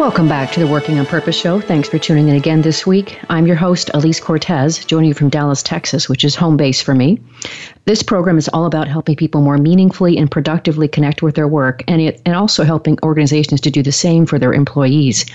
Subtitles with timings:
[0.00, 1.60] Welcome back to the Working on Purpose show.
[1.60, 3.20] Thanks for tuning in again this week.
[3.28, 6.94] I'm your host, Alise Cortez, joining you from Dallas, Texas, which is home base for
[6.94, 7.20] me.
[7.84, 11.82] This program is all about helping people more meaningfully and productively connect with their work
[11.86, 15.26] and, it, and also helping organizations to do the same for their employees.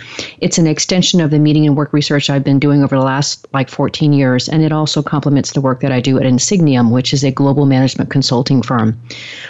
[0.42, 3.46] It's an extension of the meaning and work research I've been doing over the last
[3.54, 7.14] like 14 years, and it also complements the work that I do at Insigniam, which
[7.14, 9.00] is a global management consulting firm.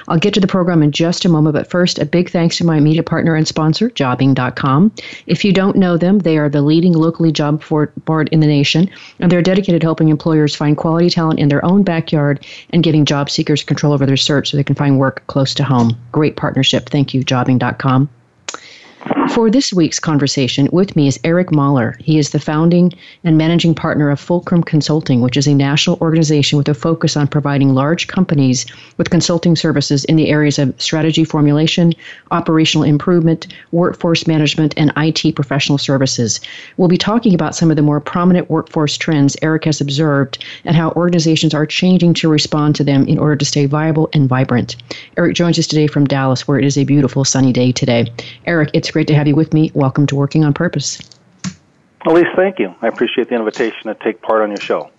[0.09, 2.65] I'll get to the program in just a moment, but first, a big thanks to
[2.65, 4.91] my media partner and sponsor, Jobing.com.
[5.27, 7.63] If you don't know them, they are the leading locally job
[8.05, 8.89] board in the nation,
[9.19, 13.05] and they're dedicated to helping employers find quality talent in their own backyard and giving
[13.05, 15.97] job seekers control over their search so they can find work close to home.
[16.11, 16.89] Great partnership.
[16.89, 18.09] Thank you, jobing.com.
[19.29, 21.97] For this week's conversation, with me is Eric Mahler.
[21.99, 26.57] He is the founding and managing partner of Fulcrum Consulting, which is a national organization
[26.57, 28.65] with a focus on providing large companies
[28.97, 31.93] with consulting services in the areas of strategy formulation,
[32.31, 36.39] operational improvement, workforce management, and IT professional services.
[36.77, 40.75] We'll be talking about some of the more prominent workforce trends Eric has observed and
[40.75, 44.77] how organizations are changing to respond to them in order to stay viable and vibrant.
[45.17, 48.11] Eric joins us today from Dallas, where it is a beautiful sunny day today.
[48.45, 49.69] Eric, it's great to have you with me.
[49.73, 51.01] Welcome to Working on Purpose.
[52.05, 52.73] Alise, thank you.
[52.81, 54.89] I appreciate the invitation to take part on your show.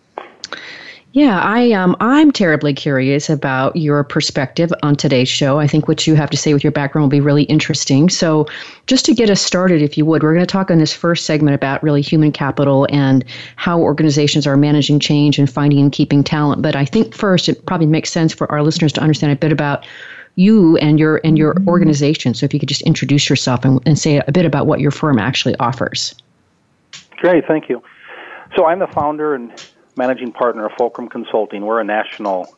[1.12, 5.58] Yeah, I um, I'm terribly curious about your perspective on today's show.
[5.58, 8.10] I think what you have to say with your background will be really interesting.
[8.10, 8.46] So,
[8.86, 11.24] just to get us started, if you would, we're going to talk in this first
[11.24, 13.24] segment about really human capital and
[13.56, 16.60] how organizations are managing change and finding and keeping talent.
[16.60, 19.52] But I think first, it probably makes sense for our listeners to understand a bit
[19.52, 19.86] about
[20.36, 22.34] you and your and your organization.
[22.34, 24.90] So if you could just introduce yourself and, and say a bit about what your
[24.90, 26.14] firm actually offers.
[27.16, 27.82] Great, thank you.
[28.54, 29.52] So I'm the founder and
[29.96, 31.64] managing partner of Fulcrum Consulting.
[31.64, 32.54] We're a national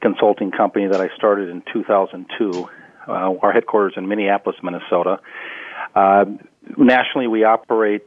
[0.00, 2.68] consulting company that I started in 2002.
[3.08, 5.20] Uh, our headquarters in Minneapolis, Minnesota.
[5.94, 6.24] Uh,
[6.76, 8.02] nationally, we operate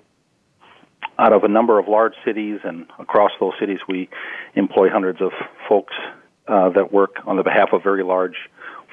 [1.17, 4.09] out of a number of large cities, and across those cities, we
[4.55, 5.31] employ hundreds of
[5.67, 5.93] folks
[6.47, 8.35] uh, that work on the behalf of very large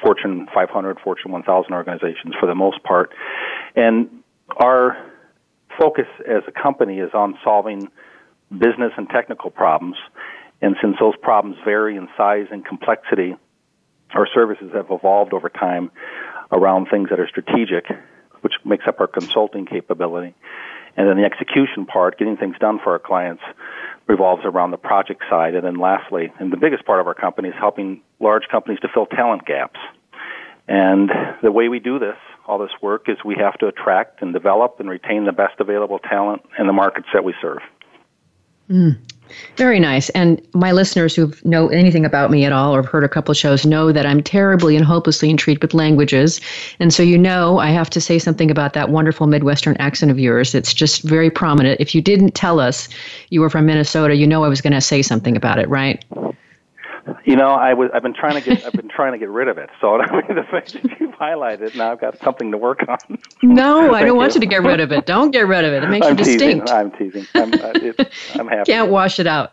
[0.02, 3.12] Fortune 500, Fortune 1000 organizations for the most part.
[3.74, 4.22] And
[4.56, 4.96] our
[5.78, 7.88] focus as a company is on solving
[8.50, 9.96] business and technical problems.
[10.62, 13.36] And since those problems vary in size and complexity,
[14.14, 15.90] our services have evolved over time
[16.52, 17.84] around things that are strategic,
[18.40, 20.34] which makes up our consulting capability.
[20.96, 23.42] And then the execution part, getting things done for our clients,
[24.06, 25.54] revolves around the project side.
[25.54, 28.88] And then lastly, and the biggest part of our company is helping large companies to
[28.92, 29.80] fill talent gaps.
[30.68, 31.10] And
[31.42, 32.16] the way we do this,
[32.46, 35.98] all this work, is we have to attract and develop and retain the best available
[35.98, 37.60] talent in the markets that we serve.
[38.68, 38.98] Mm.
[39.56, 40.08] Very nice.
[40.10, 43.32] And my listeners who know anything about me at all or have heard a couple
[43.32, 46.40] of shows know that I'm terribly and hopelessly intrigued with languages.
[46.78, 50.18] And so you know I have to say something about that wonderful Midwestern accent of
[50.18, 50.54] yours.
[50.54, 51.80] It's just very prominent.
[51.80, 52.88] If you didn't tell us
[53.30, 56.04] you were from Minnesota, you know I was going to say something about it, right?
[57.24, 59.48] You know, I was I've been trying to get I've been trying to get rid
[59.48, 59.70] of it.
[59.80, 63.18] So the fact that you've highlighted now I've got something to work on.
[63.42, 65.06] No, I don't want you to get rid of it.
[65.06, 65.84] Don't get rid of it.
[65.84, 66.66] It makes I'm you distinct.
[66.66, 66.78] Teasing.
[66.78, 67.26] I'm teasing.
[67.34, 68.72] I'm, uh, it, I'm happy.
[68.72, 69.52] Can't wash it out.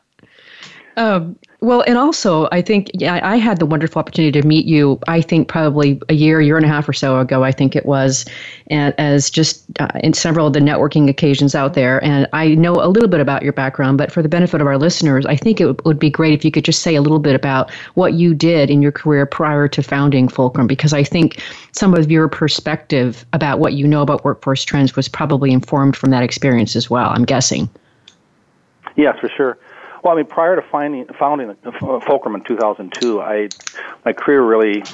[0.98, 5.00] Um, well, and also, I think yeah, I had the wonderful opportunity to meet you.
[5.08, 7.46] I think probably a year, year and a half or so ago.
[7.46, 8.26] I think it was,
[8.68, 12.04] and as just uh, in several of the networking occasions out there.
[12.04, 14.78] And I know a little bit about your background, but for the benefit of our
[14.78, 17.34] listeners, I think it would be great if you could just say a little bit
[17.34, 21.94] about what you did in your career prior to founding Fulcrum, because I think some
[21.94, 26.24] of your perspective about what you know about workforce trends was probably informed from that
[26.24, 27.10] experience as well.
[27.10, 27.70] I'm guessing.
[28.98, 29.58] Yeah, for sure.
[30.04, 31.56] Well, I mean, prior to finding, founding
[32.06, 33.50] Fulcrum in 2002, I
[34.04, 34.86] my career really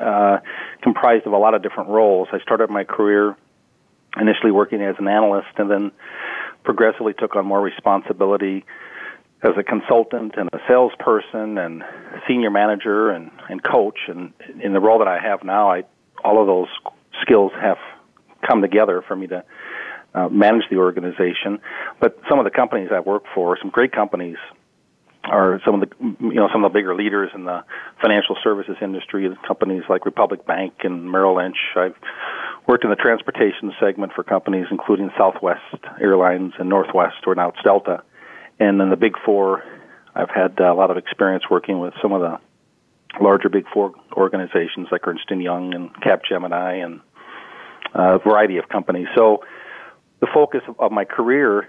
[0.00, 0.38] uh,
[0.82, 2.28] comprised of a lot of different roles.
[2.32, 3.36] I started my career
[4.20, 5.92] initially working as an analyst, and then
[6.64, 8.64] progressively took on more responsibility
[9.42, 11.82] as a consultant and a salesperson and
[12.28, 13.98] senior manager and, and coach.
[14.08, 15.84] And in the role that I have now, I
[16.24, 16.68] all of those
[17.20, 17.78] skills have
[18.46, 19.44] come together for me to
[20.14, 21.60] uh, manage the organization.
[22.00, 24.36] But some of the companies I work for, some great companies,
[25.24, 27.64] are some of the you know some of the bigger leaders in the
[28.00, 29.28] financial services industry.
[29.46, 31.56] Companies like Republic Bank and Merrill Lynch.
[31.76, 31.94] I've
[32.66, 35.60] worked in the transportation segment for companies including Southwest
[36.00, 38.02] Airlines and Northwest, or now it's Delta.
[38.58, 39.64] And then the Big Four,
[40.14, 42.38] I've had a lot of experience working with some of the
[43.20, 47.00] larger Big Four organizations like Ernst & Young and Capgemini and
[47.94, 49.06] a variety of companies.
[49.14, 49.44] So
[50.22, 51.68] the focus of my career,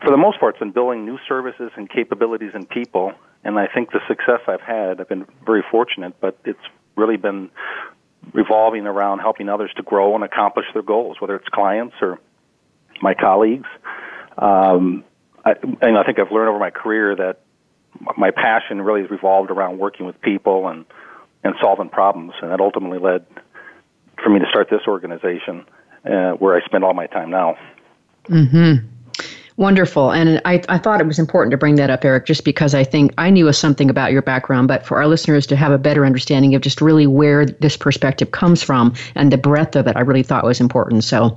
[0.00, 3.12] for the most part, has been building new services and capabilities and people.
[3.42, 6.58] And I think the success I've had, I've been very fortunate, but it's
[6.96, 7.50] really been
[8.32, 12.20] revolving around helping others to grow and accomplish their goals, whether it's clients or
[13.02, 13.66] my colleagues.
[14.38, 15.04] Um,
[15.44, 17.40] I, and I think I've learned over my career that
[18.16, 20.84] my passion really has revolved around working with people and
[21.44, 23.24] and solving problems, and that ultimately led
[24.22, 25.64] for me to start this organization
[26.08, 27.56] uh, where I spend all my time now.
[28.26, 28.74] Hmm.
[29.58, 30.12] Wonderful.
[30.12, 32.84] And I, I thought it was important to bring that up, Eric, just because I
[32.84, 36.06] think I knew something about your background, but for our listeners to have a better
[36.06, 40.00] understanding of just really where this perspective comes from and the breadth of it, I
[40.02, 41.02] really thought was important.
[41.02, 41.36] So,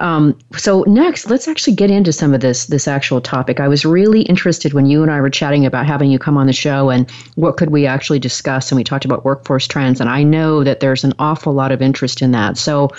[0.00, 3.60] um, so next, let's actually get into some of this this actual topic.
[3.60, 6.46] I was really interested when you and I were chatting about having you come on
[6.46, 10.08] the show and what could we actually discuss, and we talked about workforce trends, and
[10.08, 12.56] I know that there's an awful lot of interest in that.
[12.56, 12.90] So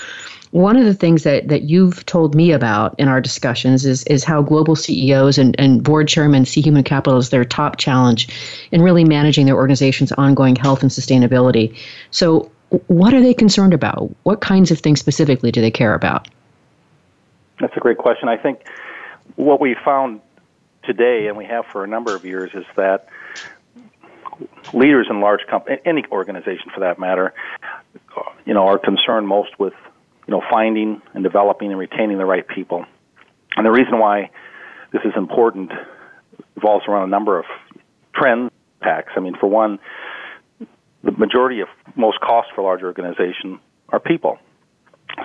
[0.51, 4.24] one of the things that, that you've told me about in our discussions is, is
[4.24, 8.28] how global CEOs and, and board chairmen see human capital as their top challenge
[8.72, 11.75] in really managing their organization's ongoing health and sustainability.
[12.12, 12.51] So,
[12.88, 14.16] what are they concerned about?
[14.24, 16.28] What kinds of things specifically do they care about?
[17.60, 18.30] That's a great question.
[18.30, 18.68] I think
[19.36, 20.22] what we found
[20.84, 23.07] today, and we have for a number of years, is that
[24.72, 27.34] leaders in large companies, any organization for that matter,
[28.46, 29.74] you know, are concerned most with
[30.29, 32.85] you know, finding and developing and retaining the right people.
[33.57, 34.29] And the reason why
[34.93, 35.71] this is important
[36.55, 37.45] revolves around a number of
[38.13, 39.11] trends, packs.
[39.17, 39.79] I mean, for one,
[41.03, 43.59] the majority of most costs for large organization
[43.89, 44.37] are people.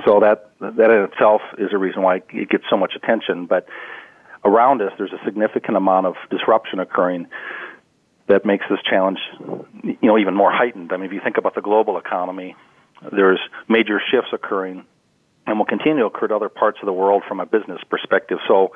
[0.07, 3.45] So that that in itself is a reason why it gets so much attention.
[3.45, 3.69] But
[4.43, 7.27] around us, there's a significant amount of disruption occurring
[8.27, 9.19] that makes this challenge,
[9.83, 10.95] you know, even more heightened.
[10.95, 12.57] I mean, if you think about the global economy,
[13.13, 14.87] there's major shifts occurring
[15.47, 18.39] and will continue to occur to other parts of the world from a business perspective.
[18.49, 18.73] So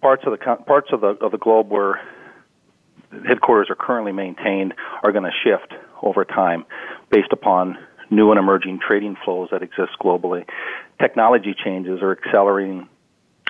[0.00, 2.00] parts of the parts of the of the globe where
[3.26, 6.64] headquarters are currently maintained are going to shift over time
[7.10, 7.78] based upon
[8.10, 10.44] new and emerging trading flows that exist globally.
[11.00, 12.88] Technology changes are accelerating,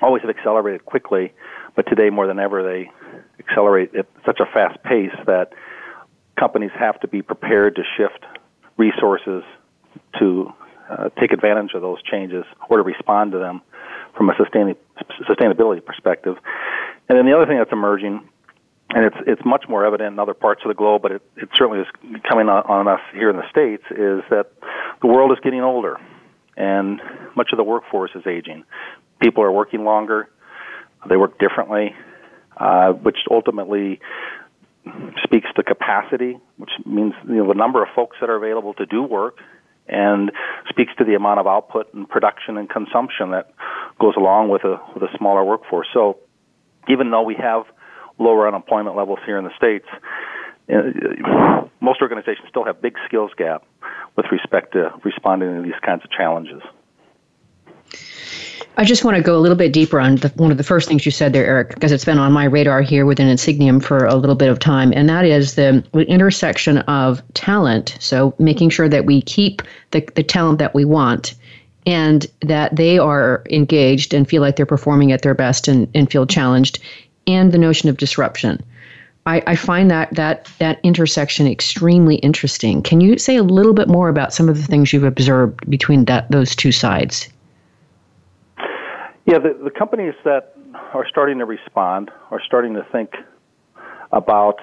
[0.03, 1.33] always have accelerated quickly,
[1.77, 2.91] but today more than ever they
[3.39, 5.53] accelerate at such a fast pace that
[6.39, 8.25] companies have to be prepared to shift
[8.77, 9.43] resources
[10.19, 10.53] to
[10.89, 13.63] uh, take advantage of those changes or to respond to them
[14.17, 14.77] from a sustain-
[15.29, 16.37] sustainability perspective.
[17.09, 18.29] And then the other thing that's emerging,
[18.91, 21.49] and it's it's much more evident in other parts of the globe, but it, it
[21.55, 21.87] certainly is
[22.29, 24.51] coming on, on us here in the states, is that
[25.01, 25.99] the world is getting older,
[26.57, 27.01] and
[27.37, 28.65] much of the workforce is aging.
[29.21, 30.29] People are working longer,
[31.09, 31.95] they work differently,
[32.57, 34.01] uh, which ultimately
[35.23, 38.87] speaks to capacity, which means you know the number of folks that are available to
[38.87, 39.39] do work
[39.89, 40.31] and
[40.69, 43.53] speaks to the amount of output and production and consumption that
[44.01, 45.89] goes along with a with a smaller workforce.
[45.93, 46.19] So
[46.89, 47.65] even though we have
[48.19, 49.87] lower unemployment levels here in the states,
[50.73, 53.65] uh, most organizations still have big skills gap
[54.17, 56.63] with respect to responding to these kinds of challenges.
[58.79, 60.87] I just want to go a little bit deeper on the, one of the first
[60.87, 64.07] things you said there, Eric, because it's been on my radar here within Insigniam for
[64.07, 67.97] a little bit of time, and that is the intersection of talent.
[67.99, 71.35] So making sure that we keep the, the talent that we want
[71.87, 76.09] and that they are engaged and feel like they're performing at their best and, and
[76.09, 76.79] feel challenged,
[77.27, 78.63] and the notion of disruption.
[79.27, 82.83] I, I find that, that that intersection extremely interesting.
[82.83, 86.05] Can you say a little bit more about some of the things you've observed between
[86.05, 87.29] that those two sides?
[89.29, 90.55] Yeah, the, the companies that
[90.95, 93.15] are starting to respond are starting to think
[94.11, 94.59] about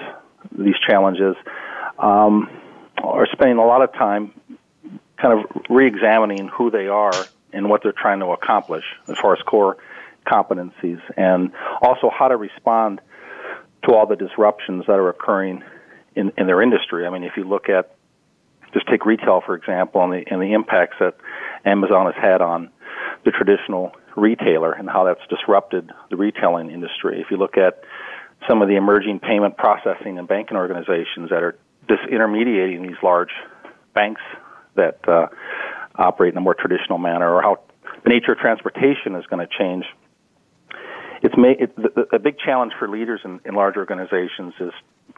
[0.57, 1.35] these challenges,
[1.99, 2.49] um,
[2.97, 4.33] are spending a lot of time
[5.21, 7.13] kind of re-examining who they are
[7.53, 9.77] and what they're trying to accomplish as far as core
[10.25, 11.51] competencies, and
[11.83, 13.01] also how to respond
[13.83, 15.63] to all the disruptions that are occurring
[16.15, 17.05] in, in their industry.
[17.05, 17.95] I mean, if you look at
[18.73, 21.17] just take retail for example, and the and the impacts that
[21.65, 22.71] Amazon has had on
[23.25, 27.21] the traditional retailer and how that's disrupted the retailing industry.
[27.21, 27.83] If you look at
[28.47, 31.57] some of the emerging payment processing and banking organizations that are
[31.87, 33.31] disintermediating these large
[33.93, 34.21] banks
[34.75, 35.27] that uh,
[35.95, 37.59] operate in a more traditional manner, or how
[38.03, 39.85] the nature of transportation is going to change.
[41.21, 44.71] It's made it, the, the big challenge for leaders in, in large organizations is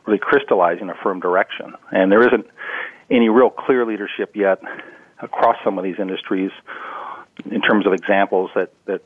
[0.06, 2.46] really crystallizing a firm direction, and there isn't
[3.10, 4.62] any real clear leadership yet
[5.22, 6.51] across some of these industries
[7.46, 9.01] in terms of examples that, that,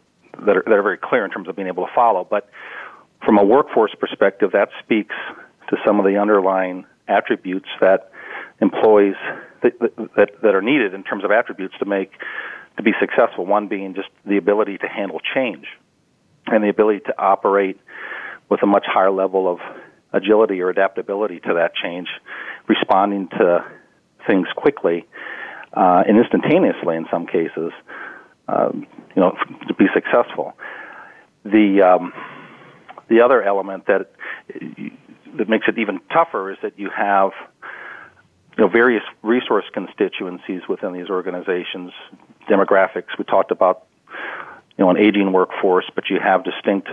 [0.45, 2.25] that, are, that are very clear in terms of being able to follow.
[2.29, 2.50] But
[3.25, 5.15] from a workforce perspective, that speaks
[5.69, 8.11] to some of the underlying attributes that
[8.61, 9.15] employees
[9.63, 12.11] that, that, that are needed in terms of attributes to make
[12.77, 13.45] to be successful.
[13.45, 15.65] One being just the ability to handle change
[16.47, 17.79] and the ability to operate
[18.50, 19.59] with a much higher level of
[20.13, 22.07] agility or adaptability to that change,
[22.67, 23.65] responding to
[24.27, 25.05] things quickly
[25.73, 27.71] uh, and instantaneously in some cases,
[28.48, 29.36] um, you know,
[29.67, 30.53] to be successful.
[31.43, 32.13] The um,
[33.10, 34.12] the other element that
[35.38, 37.31] that makes it even tougher is that you have
[38.57, 41.91] you know various resource constituencies within these organizations,
[42.50, 43.17] demographics.
[43.17, 43.88] We talked about
[44.77, 46.89] you know an aging workforce, but you have distinct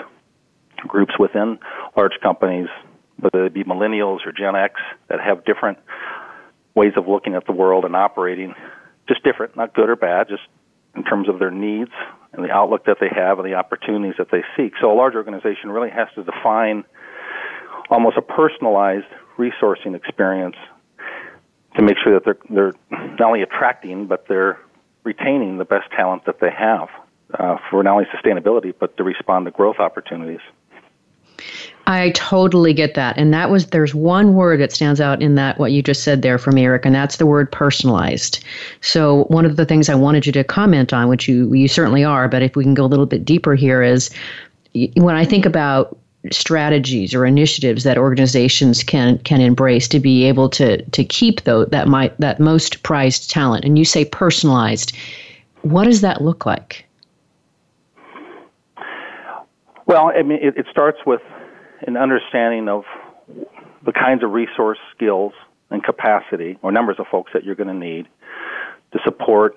[0.87, 1.59] groups within
[1.97, 2.69] large companies,
[3.19, 4.75] whether they be millennials or Gen X,
[5.09, 5.79] that have different
[6.75, 8.55] ways of looking at the world and operating,
[9.09, 10.43] just different, not good or bad, just
[10.99, 11.93] in terms of their needs
[12.33, 14.73] and the outlook that they have and the opportunities that they seek.
[14.81, 16.85] So a large organization really has to define
[17.89, 19.07] almost a personalized
[19.39, 20.57] resourcing experience
[21.77, 24.59] to make sure that they're they're not only attracting but they're
[25.05, 26.89] retaining the best talent that they have
[27.39, 30.41] uh, for not only sustainability but to respond to growth opportunities.
[31.89, 33.17] I totally get that.
[33.17, 36.21] And that was, there's one word that stands out in that, what you just said
[36.21, 38.45] there from Eric, and that's the word personalized.
[38.83, 42.05] So, one of the things I wanted you to comment on, which you, you certainly
[42.05, 44.11] are, but if we can go a little bit deeper here, is
[44.97, 45.97] when I think about
[46.31, 51.65] strategies or initiatives that organizations can can embrace to be able to to keep though
[51.65, 54.95] that might that most prized talent and you say personalized
[55.63, 56.85] what does that look like
[59.87, 61.23] well i mean it, it starts with
[61.87, 62.85] an understanding of
[63.85, 65.33] the kinds of resource skills
[65.71, 68.09] and capacity or numbers of folks that you're going to need
[68.93, 69.55] to support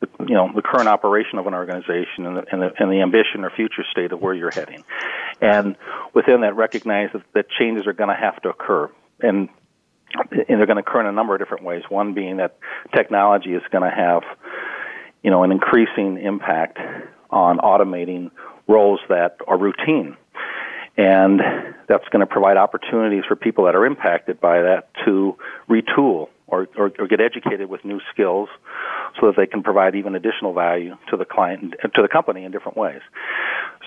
[0.00, 3.00] the, you know the current operation of an organization and the, and the, and the
[3.00, 4.84] ambition or future state of where you're heading,
[5.40, 5.76] and
[6.12, 8.90] within that recognize that, that changes are going to have to occur.
[9.20, 9.48] And
[10.30, 11.82] and they're going to occur in a number of different ways.
[11.88, 12.58] One being that
[12.94, 14.22] technology is going to have
[15.22, 16.78] you know an increasing impact
[17.30, 18.30] on automating
[18.68, 20.16] roles that are routine
[20.96, 21.40] and
[21.88, 25.36] that's going to provide opportunities for people that are impacted by that to
[25.68, 28.48] retool or, or, or, get educated with new skills
[29.20, 32.52] so that they can provide even additional value to the client to the company in
[32.52, 33.00] different ways.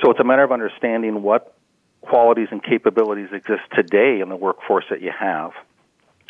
[0.01, 1.56] So it's a matter of understanding what
[2.01, 5.51] qualities and capabilities exist today in the workforce that you have,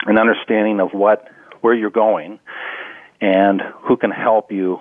[0.05, 1.27] an understanding of what
[1.61, 2.39] where you're going,
[3.21, 4.77] and who can help you.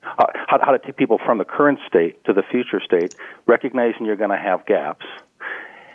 [0.00, 3.14] How, how to take people from the current state to the future state,
[3.46, 5.04] recognizing you're going to have gaps,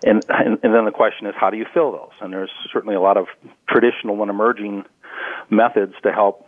[0.03, 2.11] and, and, and then the question is, how do you fill those?
[2.21, 3.27] And there's certainly a lot of
[3.69, 4.85] traditional and emerging
[5.49, 6.47] methods to help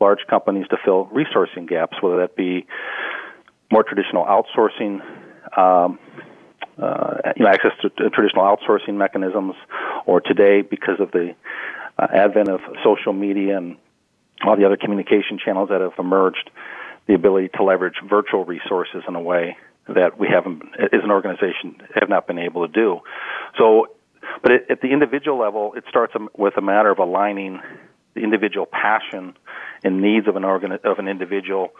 [0.00, 2.66] large companies to fill resourcing gaps, whether that be
[3.70, 5.00] more traditional outsourcing,
[5.56, 5.98] um,
[6.78, 9.54] uh, you know, access to, to, traditional outsourcing mechanisms,
[10.06, 11.34] or today because of the
[11.98, 13.76] uh, advent of social media and
[14.44, 16.50] all the other communication channels that have emerged,
[17.06, 19.56] the ability to leverage virtual resources in a way
[19.88, 23.00] that we haven't, as an organization, have not been able to do.
[23.58, 23.88] So,
[24.42, 27.60] but at the individual level, it starts with a matter of aligning
[28.14, 29.36] the individual passion
[29.82, 31.72] and needs of an organ of an individual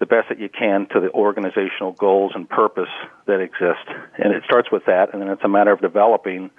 [0.00, 2.88] the best that you can to the organizational goals and purpose
[3.26, 3.86] that exist.
[4.18, 6.50] And it starts with that, and then it's a matter of developing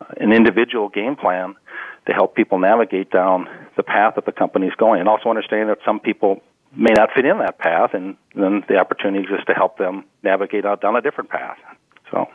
[0.00, 1.54] uh, an individual game plan
[2.06, 5.00] to help people navigate down the path that the company is going.
[5.00, 6.40] And also understanding that some people
[6.76, 10.64] may not fit in that path, and then the opportunity exists to help them navigate
[10.64, 11.58] out down a different path.
[12.10, 12.28] So.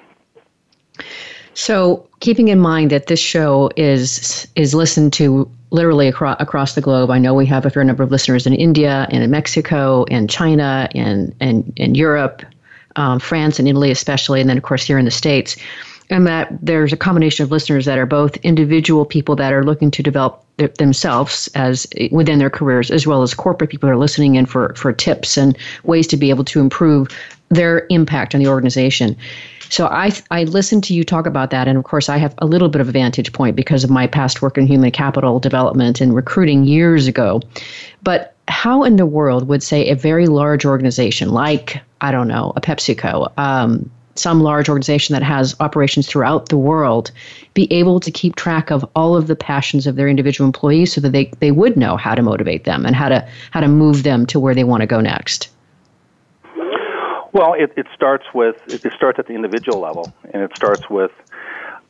[1.54, 6.82] So, keeping in mind that this show is is listened to literally across across the
[6.82, 10.06] globe, I know we have a fair number of listeners in India and in Mexico
[10.12, 12.44] and China and and, and Europe,
[12.98, 15.56] um, France and Italy especially, and then of course here in the states
[16.10, 19.92] and that there's a combination of listeners that are both individual people that are looking
[19.92, 24.36] to develop th- themselves as within their careers as well as corporate people are listening
[24.36, 27.08] in for for tips and ways to be able to improve
[27.50, 29.16] their impact on the organization.
[29.70, 32.46] So I I listened to you talk about that and of course I have a
[32.46, 36.02] little bit of a vantage point because of my past work in human capital development
[36.02, 37.42] and recruiting years ago.
[38.04, 42.54] But how in the world would say a very large organization like I don't know
[42.56, 47.12] a PepsiCo um, some large organization that has operations throughout the world
[47.53, 51.01] be able to keep track of all of the passions of their individual employees so
[51.01, 54.03] that they, they would know how to motivate them and how to how to move
[54.03, 55.50] them to where they want to go next.
[57.34, 61.12] Well it, it starts with it starts at the individual level and it starts with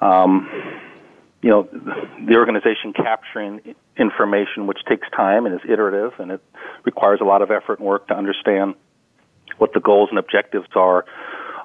[0.02, 0.50] um,
[1.46, 1.70] you know,
[2.28, 6.42] the organization capturing information, which takes time and is iterative, and it
[6.86, 8.74] requires a lot of effort and work to understand
[9.60, 11.06] what the goals and objectives are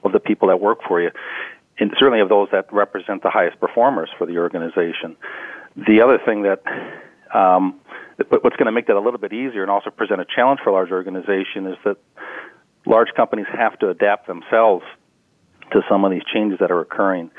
[0.04, 1.10] of the people that work for you,
[1.78, 5.16] and certainly of those that represent the highest performers for the organization.
[5.76, 6.62] The other thing that
[7.34, 7.80] um,
[8.28, 10.70] what's going to make that a little bit easier and also present a challenge for
[10.70, 11.96] a large organization is that
[12.86, 14.84] large companies have to adapt themselves
[15.72, 17.30] to some of these changes that are occurring.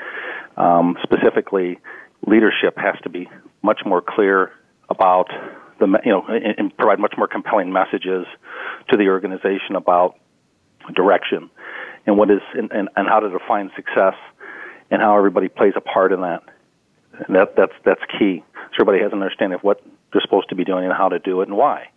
[0.56, 1.78] Um, specifically,
[2.26, 3.28] leadership has to be
[3.62, 4.52] much more clear
[4.88, 5.28] about
[5.78, 8.26] the you know and, and provide much more compelling messages
[8.90, 10.18] to the organization about
[10.94, 11.50] direction
[12.06, 14.14] and what is and, and, and how to define success
[14.90, 16.42] and how everybody plays a part in that.
[17.26, 18.42] And that that's that's key.
[18.54, 19.82] So everybody has an understanding of what
[20.12, 21.88] they're supposed to be doing and how to do it and why.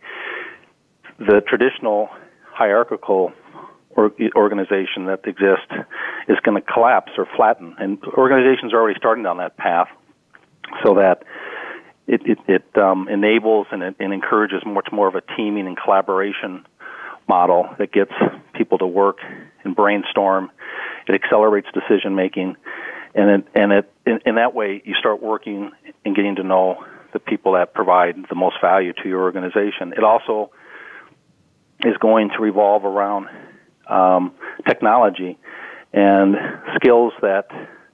[1.19, 2.09] The traditional
[2.51, 3.33] hierarchical
[3.97, 5.71] organization that exists
[6.27, 9.87] is going to collapse or flatten, and organizations are already starting down that path
[10.83, 11.23] so that
[12.07, 15.77] it, it, it um, enables and, it, and encourages much more of a teaming and
[15.77, 16.65] collaboration
[17.27, 18.11] model that gets
[18.53, 19.17] people to work
[19.63, 20.51] and brainstorm.
[21.07, 22.55] It accelerates decision making,
[23.13, 25.71] and it, and it in, in that way you start working
[26.03, 29.93] and getting to know the people that provide the most value to your organization.
[29.95, 30.51] It also
[31.83, 33.27] is going to revolve around
[33.87, 34.33] um,
[34.67, 35.37] technology
[35.93, 36.35] and
[36.75, 37.47] skills that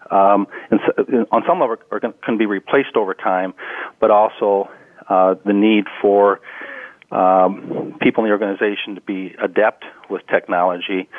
[0.10, 3.54] um, and on some level are, can be replaced over time,
[4.00, 4.70] but also
[5.10, 6.42] uh, the need for
[7.12, 11.10] um, people in the organization to be adept with technology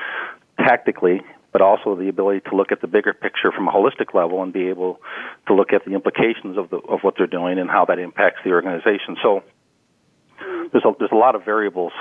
[0.58, 1.20] tactically,
[1.52, 4.52] but also the ability to look at the bigger picture from a holistic level and
[4.52, 5.00] be able
[5.46, 8.40] to look at the implications of the of what they're doing and how that impacts
[8.44, 9.16] the organization.
[9.22, 9.42] So
[10.72, 11.92] there's a, there's a lot of variables,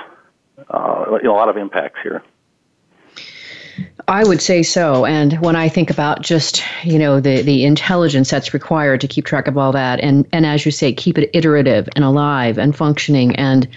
[0.58, 2.22] uh, a lot of impacts here.
[4.08, 5.06] I would say so.
[5.06, 9.24] And when I think about just, you know, the, the intelligence that's required to keep
[9.24, 12.76] track of all that and, and as you say, keep it iterative and alive and
[12.76, 13.68] functioning and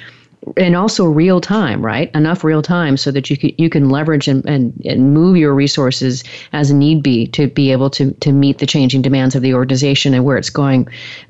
[0.58, 2.12] and also real time, right?
[2.14, 5.56] Enough real time so that you can you can leverage and, and, and move your
[5.56, 9.54] resources as need be to be able to to meet the changing demands of the
[9.54, 10.88] organization and where it's going.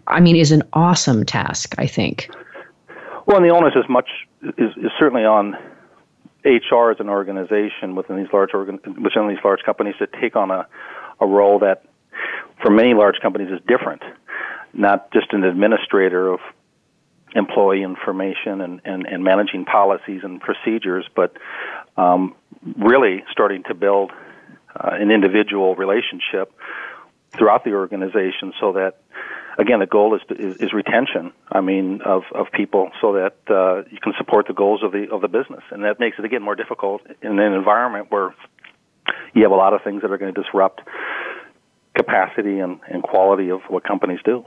[0.07, 2.29] I mean, is an awesome task, I think.
[3.25, 4.09] Well, and the onus is much
[4.57, 5.55] is, is certainly on
[6.45, 10.51] HR as an organization within these large organ, within these large companies to take on
[10.51, 10.67] a,
[11.19, 11.83] a role that,
[12.61, 14.03] for many large companies, is different.
[14.73, 16.39] Not just an administrator of
[17.33, 21.35] employee information and, and, and managing policies and procedures, but
[21.97, 22.35] um,
[22.77, 24.11] really starting to build
[24.75, 26.53] uh, an individual relationship
[27.31, 28.97] throughout the organization so that
[29.57, 31.33] again, the goal is, is, is retention.
[31.51, 35.09] I mean, of of people, so that uh, you can support the goals of the
[35.11, 38.35] of the business, and that makes it again more difficult in an environment where
[39.33, 40.81] you have a lot of things that are going to disrupt
[41.93, 44.45] capacity and, and quality of what companies do.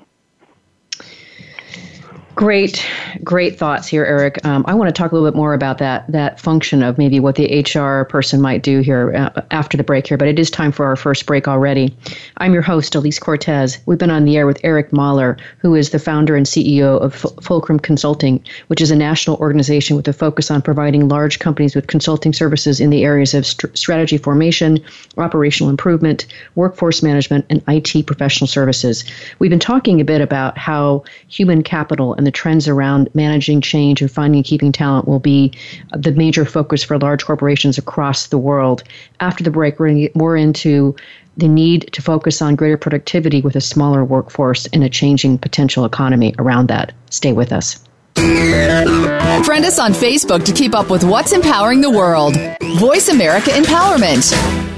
[2.38, 2.86] Great,
[3.24, 4.46] great thoughts here, Eric.
[4.46, 7.18] Um, I want to talk a little bit more about that that function of maybe
[7.18, 10.16] what the HR person might do here uh, after the break here.
[10.16, 11.96] But it is time for our first break already.
[12.36, 13.78] I'm your host, Alise Cortez.
[13.86, 17.26] We've been on the air with Eric Mahler, who is the founder and CEO of
[17.42, 21.88] Fulcrum Consulting, which is a national organization with a focus on providing large companies with
[21.88, 24.78] consulting services in the areas of st- strategy formation,
[25.16, 26.24] operational improvement,
[26.54, 29.04] workforce management, and IT professional services.
[29.40, 34.02] We've been talking a bit about how human capital and the trends around managing change
[34.02, 35.50] and finding and keeping talent will be
[35.96, 38.82] the major focus for large corporations across the world.
[39.20, 40.94] After the break, we're, we're into
[41.38, 45.86] the need to focus on greater productivity with a smaller workforce in a changing potential
[45.86, 46.92] economy around that.
[47.08, 47.82] Stay with us.
[48.14, 52.36] Friend us on Facebook to keep up with what's empowering the world.
[52.78, 54.77] Voice America Empowerment.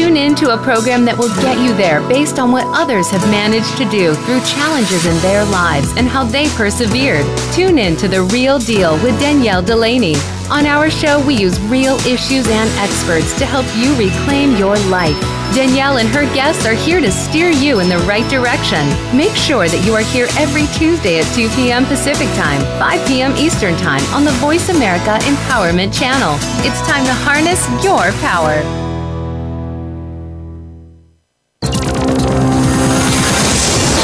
[0.11, 3.23] Tune in to a program that will get you there based on what others have
[3.31, 7.23] managed to do through challenges in their lives and how they persevered.
[7.55, 10.15] Tune in to The Real Deal with Danielle Delaney.
[10.51, 15.15] On our show, we use real issues and experts to help you reclaim your life.
[15.55, 18.83] Danielle and her guests are here to steer you in the right direction.
[19.15, 21.87] Make sure that you are here every Tuesday at 2 p.m.
[21.87, 23.31] Pacific Time, 5 p.m.
[23.39, 26.35] Eastern Time on the Voice America Empowerment Channel.
[26.67, 28.59] It's time to harness your power.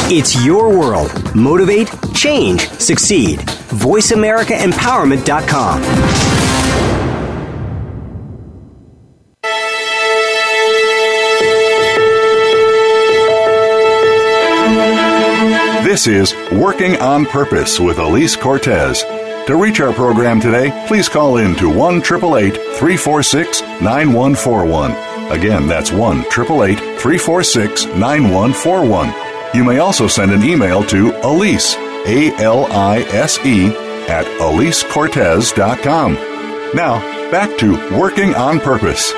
[0.09, 1.11] It's your world.
[1.35, 3.39] Motivate, change, succeed.
[3.39, 5.81] VoiceAmericaEmpowerment.com.
[15.83, 19.03] This is Working on Purpose with Alise Cortez.
[19.47, 24.91] To reach our program today, please call in to 1 346 9141.
[25.33, 32.65] Again, that's 1 346 9141 you may also send an email to Alise, A L
[32.71, 33.67] I S E,
[34.07, 36.13] at AliseCortez.com.
[36.75, 36.99] Now,
[37.31, 39.13] back to Working on Purpose.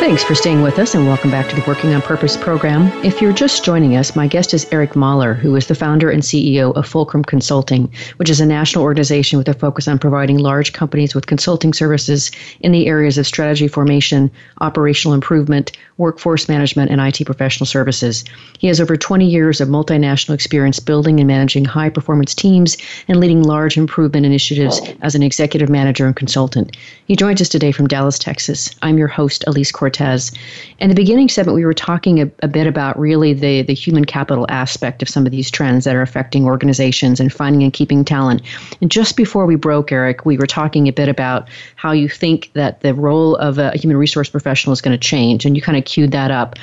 [0.00, 2.86] Thanks for staying with us and welcome back to the Working on Purpose program.
[3.04, 6.22] If you're just joining us, my guest is Eric Mahler, who is the founder and
[6.22, 10.72] CEO of Fulcrum Consulting, which is a national organization with a focus on providing large
[10.72, 14.30] companies with consulting services in the areas of strategy formation,
[14.62, 18.24] operational improvement, workforce management, and IT professional services.
[18.58, 23.20] He has over 20 years of multinational experience building and managing high performance teams and
[23.20, 26.74] leading large improvement initiatives as an executive manager and consultant.
[27.04, 28.74] He joins us today from Dallas, Texas.
[28.80, 29.89] I'm your host, Alise Cortez.
[29.90, 30.30] Cortez.
[30.78, 34.04] In the beginning segment, we were talking a, a, bit about really the, the human
[34.04, 38.04] capital aspect of some of these trends that are affecting organizations and finding and keeping
[38.04, 38.42] talent.
[38.80, 42.52] And just before we broke, Eric, we were talking a bit about how you think
[42.52, 45.76] that the role of a human resource professional is going to change, and you kind
[45.76, 46.54] of queued that up.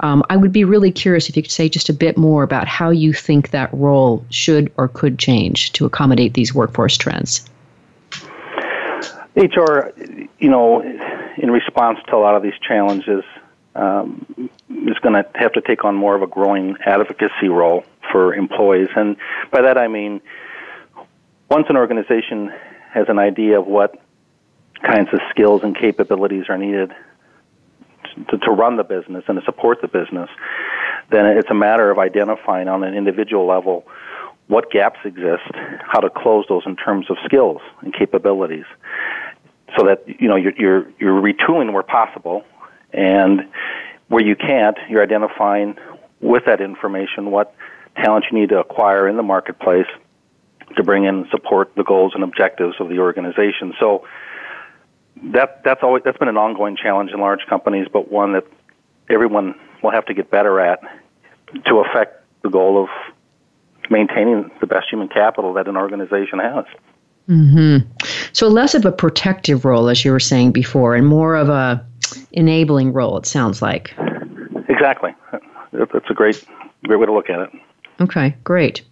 [0.00, 2.66] Um, I would be really curious if you could say just a bit more about
[2.66, 7.48] how you think that role should or could change to accommodate these workforce trends.
[9.36, 9.92] HR,
[10.38, 10.82] you know,
[11.36, 13.24] in response to a lot of these challenges,
[13.74, 18.34] um, is going to have to take on more of a growing advocacy role for
[18.34, 18.88] employees.
[18.94, 19.16] And
[19.50, 20.20] by that I mean,
[21.50, 22.52] once an organization
[22.92, 24.00] has an idea of what
[24.82, 26.92] kinds of skills and capabilities are needed
[28.30, 30.30] to, to run the business and to support the business,
[31.10, 33.86] then it's a matter of identifying on an individual level
[34.46, 38.66] what gaps exist, how to close those in terms of skills and capabilities
[39.76, 42.44] so that you know you're, you're you're retooling where possible,
[42.92, 43.42] and
[44.08, 45.76] where you can't, you're identifying
[46.20, 47.54] with that information what
[47.96, 49.86] talent you need to acquire in the marketplace
[50.76, 53.74] to bring in and support the goals and objectives of the organization.
[53.78, 54.06] So
[55.32, 58.46] that that's always that's been an ongoing challenge in large companies, but one that
[59.08, 60.80] everyone will have to get better at
[61.66, 62.88] to affect the goal of
[63.90, 66.64] maintaining the best human capital that an organization has.
[67.28, 67.88] Mm-hmm.
[68.34, 71.84] So less of a protective role, as you were saying before, and more of a
[72.32, 73.16] enabling role.
[73.16, 73.94] It sounds like.
[74.68, 75.14] Exactly.
[75.72, 76.44] That's a great,
[76.84, 77.50] great way to look at it.
[78.00, 78.82] Okay, great.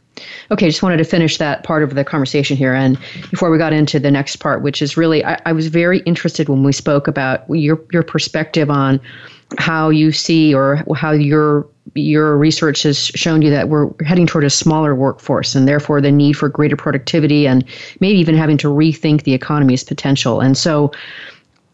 [0.51, 2.75] Okay, just wanted to finish that part of the conversation here.
[2.75, 2.99] And
[3.31, 6.49] before we got into the next part, which is really, I, I was very interested
[6.49, 9.01] when we spoke about your your perspective on
[9.59, 14.45] how you see or how your your research has shown you that we're heading toward
[14.45, 17.65] a smaller workforce and therefore the need for greater productivity and
[18.01, 20.41] maybe even having to rethink the economy's potential.
[20.41, 20.93] And so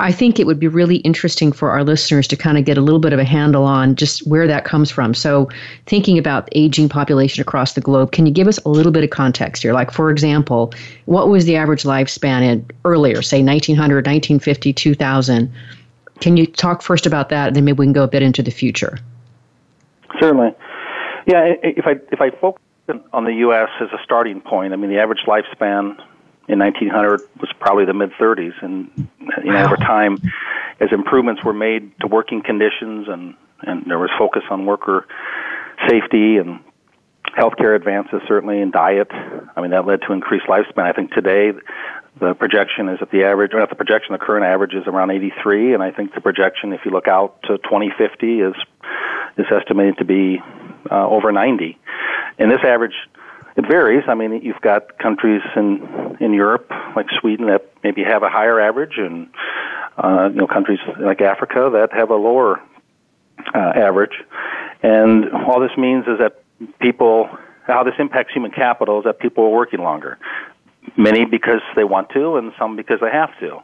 [0.01, 2.81] I think it would be really interesting for our listeners to kind of get a
[2.81, 5.13] little bit of a handle on just where that comes from.
[5.13, 5.49] So,
[5.87, 9.11] thinking about aging population across the globe, can you give us a little bit of
[9.11, 9.73] context here?
[9.73, 10.73] Like, for example,
[11.07, 15.53] what was the average lifespan in earlier, say 1900, 1950, 2000?
[16.21, 18.43] Can you talk first about that, and then maybe we can go a bit into
[18.43, 18.99] the future?
[20.21, 20.55] Certainly.
[21.27, 22.63] Yeah, if I if I focus
[23.13, 23.69] on the U.S.
[23.81, 25.99] as a starting point, I mean the average lifespan
[26.49, 28.91] in 1900 was probably the mid 30s, and
[29.45, 30.19] you know over time,
[30.81, 35.07] as improvements were made to working conditions and and there was focus on worker
[35.89, 36.61] safety and
[37.37, 39.09] healthcare advances certainly and diet.
[39.11, 40.85] I mean that led to increased lifespan.
[40.85, 41.53] I think today
[42.21, 45.11] the projection is that the average, or not the projection, the current average is around
[45.11, 48.55] 83, and I think the projection, if you look out to 2050, is
[49.37, 50.41] is estimated to be
[50.91, 51.79] uh, over 90.
[52.39, 52.95] And this average,
[53.57, 54.05] it varies.
[54.09, 58.61] I mean, you've got countries in in Europe, like Sweden, that maybe have a higher
[58.61, 59.29] average, and
[59.97, 62.61] uh, you know, countries like Africa that have a lower
[63.55, 64.25] uh, average.
[64.83, 66.43] And all this means is that
[66.81, 67.29] people
[67.67, 70.19] how this impacts human capital is that people are working longer
[70.97, 73.63] many because they want to, and some because they have to.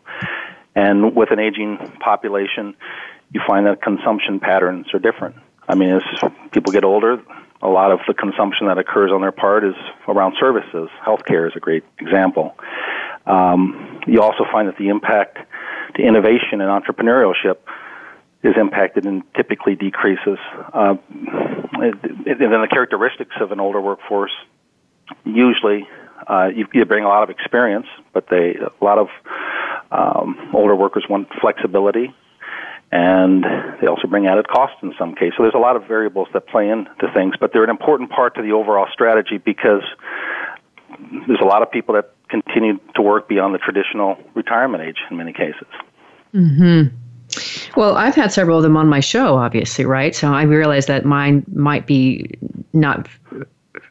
[0.75, 2.75] And with an aging population,
[3.33, 5.37] you find that consumption patterns are different.
[5.69, 6.03] I mean, as
[6.53, 7.23] people get older,
[7.63, 9.75] a lot of the consumption that occurs on their part is
[10.07, 10.89] around services.
[11.05, 12.55] Healthcare is a great example.
[13.27, 15.39] Um, you also find that the impact
[15.95, 17.57] to innovation and entrepreneurship
[18.43, 20.39] is impacted and typically decreases.
[20.75, 24.33] Uh, and then the characteristics of an older workforce
[25.25, 25.89] usually
[26.29, 29.09] uh, you, you bring a lot of experience, but they a lot of
[29.91, 32.15] um, older workers want flexibility,
[32.91, 33.45] and
[33.81, 35.35] they also bring added costs in some cases.
[35.37, 38.35] So there's a lot of variables that play into things, but they're an important part
[38.37, 39.83] to the overall strategy because
[41.27, 45.17] there's a lot of people that continue to work beyond the traditional retirement age in
[45.17, 45.67] many cases.
[46.33, 46.85] Hmm.
[47.77, 50.15] Well, I've had several of them on my show, obviously, right?
[50.15, 52.31] So I realize that mine might be
[52.73, 53.09] not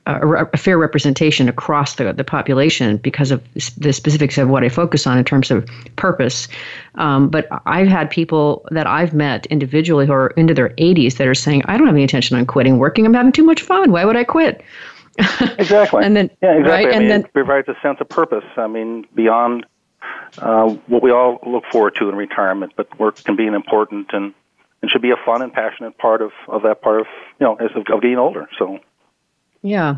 [0.06, 3.44] a, a, fair representation across the, the population because of
[3.78, 5.66] the specifics of what I focus on in terms of
[5.96, 6.48] purpose.
[6.96, 11.28] Um, but I've had people that I've met individually who are into their 80s that
[11.28, 13.06] are saying, I don't have any intention on quitting working.
[13.06, 13.92] I'm having too much fun.
[13.92, 14.64] Why would I quit?
[15.58, 16.04] exactly.
[16.04, 16.72] and then, yeah, exactly.
[16.72, 16.88] Right?
[16.88, 18.46] I and then, it provides a sense of purpose.
[18.58, 19.66] I mean, beyond
[20.40, 24.08] uh, what we all look forward to in retirement, but work can be an important
[24.14, 24.34] and,
[24.82, 27.08] and should be a fun and passionate part of, of that part of,
[27.40, 28.48] you know, as of, of getting older.
[28.58, 28.80] So,
[29.64, 29.96] yeah.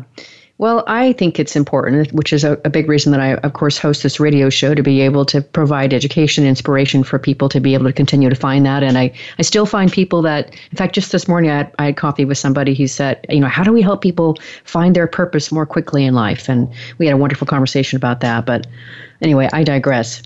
[0.58, 3.76] Well, I think it's important, which is a, a, big reason that I, of course,
[3.76, 7.74] host this radio show to be able to provide education, inspiration for people to be
[7.74, 8.82] able to continue to find that.
[8.82, 11.84] And I, I still find people that, in fact, just this morning I had, I
[11.86, 15.06] had coffee with somebody who said, you know, how do we help people find their
[15.06, 16.48] purpose more quickly in life?
[16.48, 18.46] And we had a wonderful conversation about that.
[18.46, 18.66] But
[19.20, 20.22] anyway, I digress.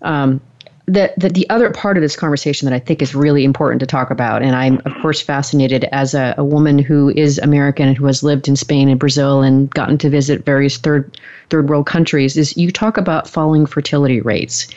[0.00, 0.40] Um,
[0.86, 3.86] the, the, the other part of this conversation that I think is really important to
[3.86, 7.96] talk about, and I'm of course fascinated as a, a woman who is American and
[7.96, 11.18] who has lived in Spain and Brazil and gotten to visit various third
[11.50, 14.68] third world countries, is you talk about falling fertility rates.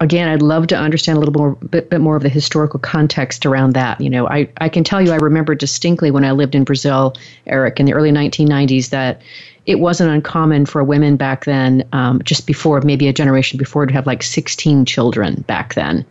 [0.00, 3.46] Again, I'd love to understand a little more, bit, bit more of the historical context
[3.46, 4.00] around that.
[4.00, 7.14] You know, I, I can tell you I remember distinctly when I lived in Brazil,
[7.46, 9.22] Eric, in the early 1990s, that
[9.66, 13.92] it wasn't uncommon for women back then, um, just before maybe a generation before, to
[13.92, 16.04] have like 16 children back then.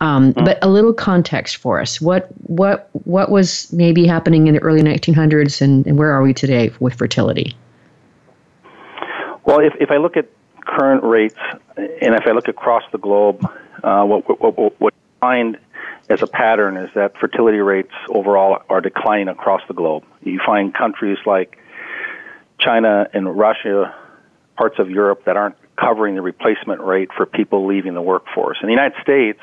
[0.00, 0.44] Um, mm.
[0.44, 2.00] But a little context for us.
[2.00, 6.34] What what what was maybe happening in the early 1900s, and, and where are we
[6.34, 7.56] today with fertility?
[9.44, 10.28] Well, if if I look at
[10.60, 11.38] current rates,
[11.76, 13.42] and if I look across the globe,
[13.82, 15.58] uh, what what what, what find
[16.08, 20.04] as a pattern is that fertility rates overall are declining across the globe.
[20.22, 21.58] You find countries like
[22.58, 23.94] China and Russia,
[24.56, 28.58] parts of Europe that aren't covering the replacement rate for people leaving the workforce.
[28.62, 29.40] In the United States,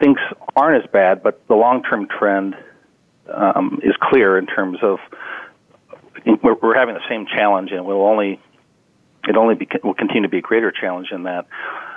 [0.00, 0.18] things
[0.56, 2.56] aren't as bad, but the long-term trend
[3.32, 4.98] um, is clear in terms of
[6.42, 8.40] we're, having the same challenge, and it will only
[9.28, 11.46] it only be, will continue to be a greater challenge in that.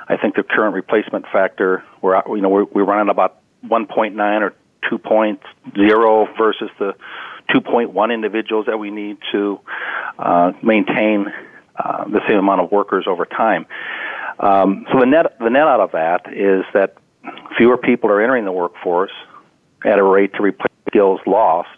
[0.08, 4.54] I think the current replacement factor we're you know we're, we're running about 1.9 or
[4.92, 6.94] 2.0 versus the
[7.50, 9.60] 2.1 individuals that we need to
[10.20, 11.28] uh, maintain
[11.78, 13.66] uh, the same amount of workers over time.
[14.40, 16.98] Um, so the net the net out of that is that
[17.58, 19.12] fewer people are entering the workforce
[19.86, 21.70] at a rate to replace skills lost.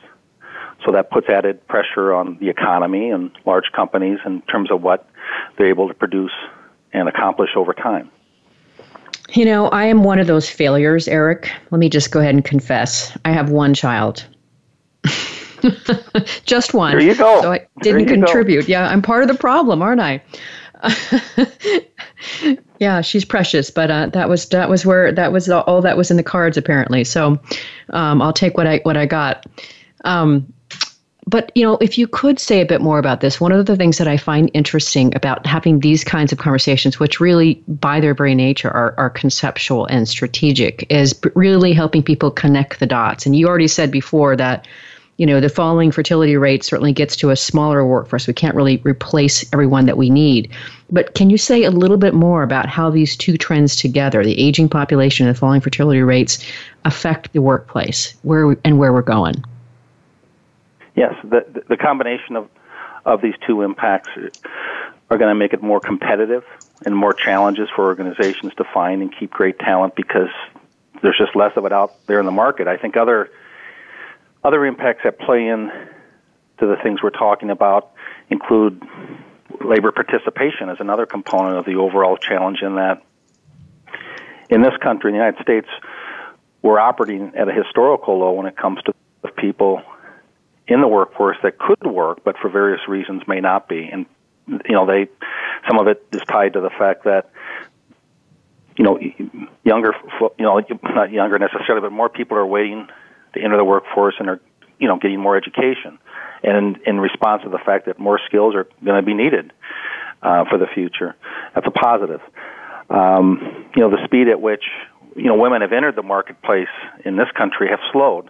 [0.86, 5.10] So that puts added pressure on the economy and large companies in terms of what
[5.58, 6.32] they're able to produce
[6.94, 8.10] and accomplish over time.
[9.32, 11.52] You know, I am one of those failures, Eric.
[11.72, 13.18] Let me just go ahead and confess.
[13.26, 14.26] I have one child.
[16.46, 16.92] Just one.
[16.92, 17.42] There you go.
[17.42, 18.68] So I didn't contribute.
[18.68, 18.72] Go.
[18.72, 20.22] Yeah, I'm part of the problem, aren't I?
[22.80, 26.12] yeah, she's precious, but uh, that was that was where that was all that was
[26.12, 27.04] in the cards apparently.
[27.04, 27.40] So
[27.90, 29.46] um, I'll take what I what I got.
[30.04, 30.54] Um,
[31.28, 33.76] but you know, if you could say a bit more about this, one of the
[33.76, 38.14] things that I find interesting about having these kinds of conversations, which really, by their
[38.14, 43.26] very nature, are, are conceptual and strategic, is really helping people connect the dots.
[43.26, 44.68] And you already said before that
[45.18, 48.28] you know, the falling fertility rate certainly gets to a smaller workforce.
[48.28, 50.52] We can't really replace everyone that we need.
[50.92, 54.40] But can you say a little bit more about how these two trends together, the
[54.40, 56.46] aging population and the falling fertility rates,
[56.86, 59.44] affect the workplace where we, and where we're going?
[60.96, 62.48] Yes, the, the combination of,
[63.06, 64.10] of these two impacts
[65.10, 66.44] are going to make it more competitive
[66.86, 70.30] and more challenges for organizations to find and keep great talent because
[71.02, 72.68] there's just less of it out there in the market.
[72.68, 73.32] I think other
[74.48, 75.70] other impacts that play in
[76.60, 77.92] to the things we're talking about
[78.30, 78.82] include
[79.62, 83.04] labor participation as another component of the overall challenge in that
[84.50, 85.68] in this country, in the United States,
[86.62, 88.94] we're operating at a historical low when it comes to
[89.36, 89.82] people
[90.68, 93.90] in the workforce that could work, but for various reasons may not be.
[93.92, 94.06] And
[94.48, 95.10] you know, they
[95.68, 97.30] some of it is tied to the fact that
[98.78, 98.98] you know,
[99.66, 99.94] younger,
[100.38, 102.88] you know, not younger necessarily, but more people are waiting
[103.34, 104.42] to enter the workforce and are,
[104.80, 106.00] you know, getting more education,
[106.44, 109.54] and in response to the fact that more skills are going to be needed
[110.22, 111.16] uh, for the future.
[111.54, 112.22] That's a positive.
[112.90, 114.64] Um, you know, the speed at which
[115.16, 116.70] you know women have entered the marketplace
[117.04, 118.30] in this country have slowed.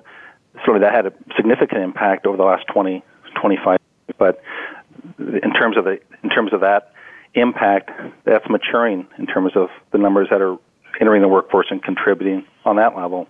[0.59, 3.03] Certainly, that had a significant impact over the last 20,
[3.39, 3.77] 25.
[4.17, 4.41] But
[5.19, 6.93] in terms of the in terms of that
[7.33, 7.91] impact,
[8.25, 10.57] that's maturing in terms of the numbers that are
[10.99, 13.27] entering the workforce and contributing on that level.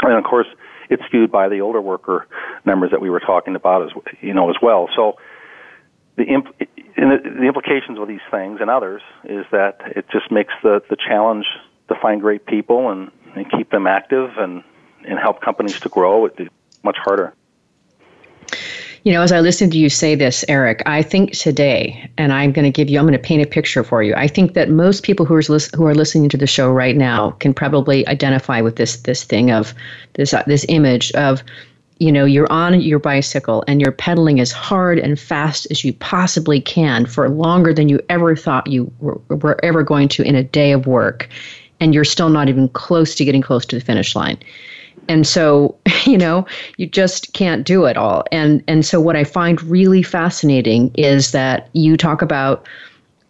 [0.00, 0.46] And of course,
[0.92, 2.28] it's skewed by the older worker
[2.64, 4.88] numbers that we were talking about as you know as well.
[4.94, 5.16] So
[6.16, 10.82] the, imp- the implications of these things and others is that it just makes the
[10.90, 11.46] the challenge
[11.88, 14.62] to find great people and, and keep them active and
[15.04, 16.38] and help companies to grow it
[16.84, 17.34] much harder.
[19.04, 22.52] You know, as I listen to you say this, Eric, I think today, and I'm
[22.52, 24.14] going to give you, I'm going to paint a picture for you.
[24.14, 25.42] I think that most people who are
[25.74, 29.50] who are listening to the show right now can probably identify with this this thing
[29.50, 29.74] of
[30.14, 31.42] this uh, this image of,
[31.98, 35.92] you know, you're on your bicycle and you're pedaling as hard and fast as you
[35.94, 40.36] possibly can for longer than you ever thought you were, were ever going to in
[40.36, 41.28] a day of work,
[41.80, 44.38] and you're still not even close to getting close to the finish line
[45.08, 48.24] and so you know you just can't do it all.
[48.32, 52.66] And and so what i find really fascinating is that you talk about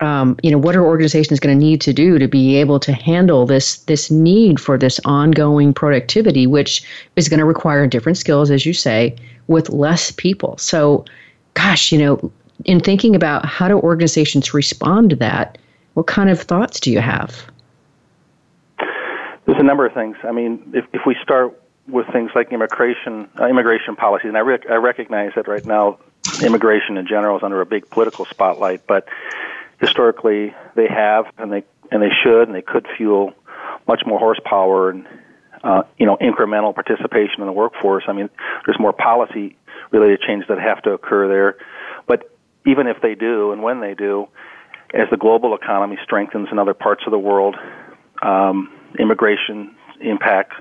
[0.00, 2.92] um, you know what are organizations going to need to do to be able to
[2.92, 6.82] handle this this need for this ongoing productivity which
[7.16, 9.14] is going to require different skills as you say
[9.46, 10.58] with less people.
[10.58, 11.04] So
[11.54, 12.32] gosh you know
[12.64, 15.58] in thinking about how do organizations respond to that
[15.94, 17.44] what kind of thoughts do you have
[19.46, 20.16] there's a number of things.
[20.22, 24.40] I mean, if, if we start with things like immigration uh, immigration policies, and I,
[24.40, 25.98] rec- I recognize that right now
[26.40, 29.06] immigration in general is under a big political spotlight, but
[29.80, 33.32] historically they have and they and they should and they could fuel
[33.86, 35.06] much more horsepower and
[35.64, 38.04] uh, you know incremental participation in the workforce.
[38.06, 38.30] I mean,
[38.64, 39.56] there's more policy
[39.90, 41.56] related changes that have to occur there,
[42.06, 42.30] but
[42.64, 44.28] even if they do and when they do,
[44.94, 47.56] as the global economy strengthens in other parts of the world,
[48.22, 50.54] um, immigration impact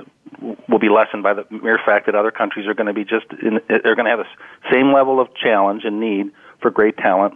[0.67, 3.25] will be lessened by the mere fact that other countries are going to be just
[3.41, 7.35] in, they're going to have the same level of challenge and need for great talent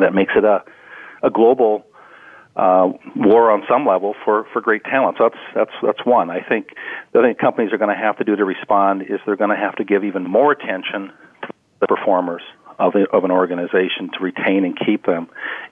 [0.00, 0.62] that makes it a
[1.22, 1.84] a global
[2.56, 5.16] uh, war on some level for for great talent.
[5.18, 6.30] So that's that's that's one.
[6.30, 6.74] I think
[7.12, 9.56] the thing companies are going to have to do to respond is they're going to
[9.56, 11.12] have to give even more attention
[11.42, 11.48] to
[11.80, 12.42] the performers
[12.78, 15.28] of the, of an organization to retain and keep them.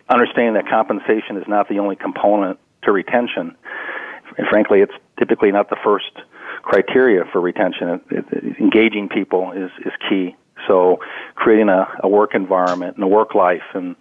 [0.09, 3.57] Understanding that compensation is not the only component to retention,
[4.37, 6.11] and frankly, it's typically not the first
[6.63, 8.01] criteria for retention.
[8.11, 10.37] It, it, engaging people is, is key.
[10.67, 10.99] So
[11.35, 13.95] creating a, a work environment and a work life and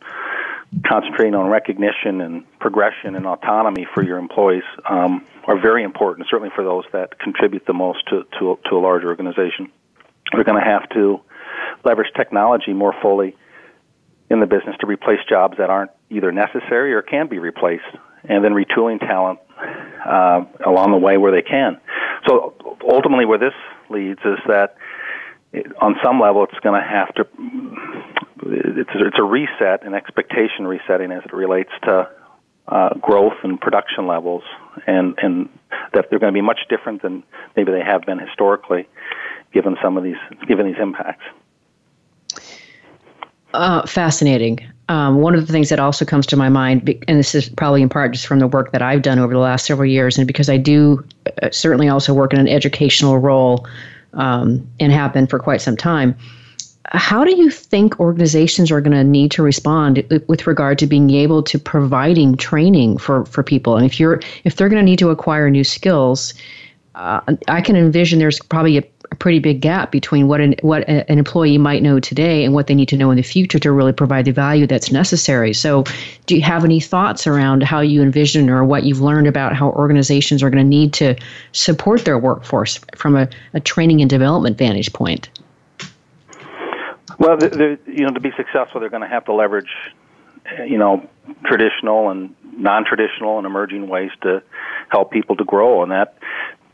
[0.87, 6.51] concentrating on recognition and progression and autonomy for your employees um, are very important, certainly
[6.55, 9.71] for those that contribute the most to, to, to a large organization.
[10.33, 11.21] We're going to have to
[11.83, 13.35] leverage technology more fully
[14.29, 17.83] in the business to replace jobs that aren't either necessary or can be replaced,
[18.23, 21.79] and then retooling talent uh, along the way where they can.
[22.27, 22.53] So
[22.87, 23.53] ultimately, where this
[23.89, 24.77] leads is that
[25.53, 27.27] it, on some level, it's going to have to.
[28.47, 32.09] It's, it's a reset, an expectation resetting as it relates to
[32.67, 34.43] uh, growth and production levels,
[34.87, 35.49] and and
[35.93, 37.23] that they're going to be much different than
[37.55, 38.87] maybe they have been historically,
[39.53, 41.23] given some of these given these impacts.
[43.55, 44.59] Uh, fascinating.
[44.89, 47.81] Um, one of the things that also comes to my mind, and this is probably
[47.81, 50.27] in part just from the work that I've done over the last several years, and
[50.27, 51.03] because I do
[51.41, 53.65] uh, certainly also work in an educational role
[54.13, 56.15] um, and have been for quite some time.
[56.89, 61.09] How do you think organizations are going to need to respond with regard to being
[61.11, 63.77] able to providing training for, for people?
[63.77, 66.33] And if you're if they're going to need to acquire new skills,
[66.95, 68.83] uh, I can envision there's probably a
[69.15, 72.75] pretty big gap between what an what an employee might know today and what they
[72.75, 75.53] need to know in the future to really provide the value that's necessary.
[75.53, 75.83] So,
[76.25, 79.69] do you have any thoughts around how you envision or what you've learned about how
[79.71, 81.15] organizations are going to need to
[81.51, 85.29] support their workforce from a, a training and development vantage point?
[87.17, 89.71] Well, you know, to be successful, they're going to have to leverage,
[90.67, 91.07] you know,
[91.45, 94.41] traditional and non-traditional and emerging ways to
[94.89, 96.17] help people to grow, and that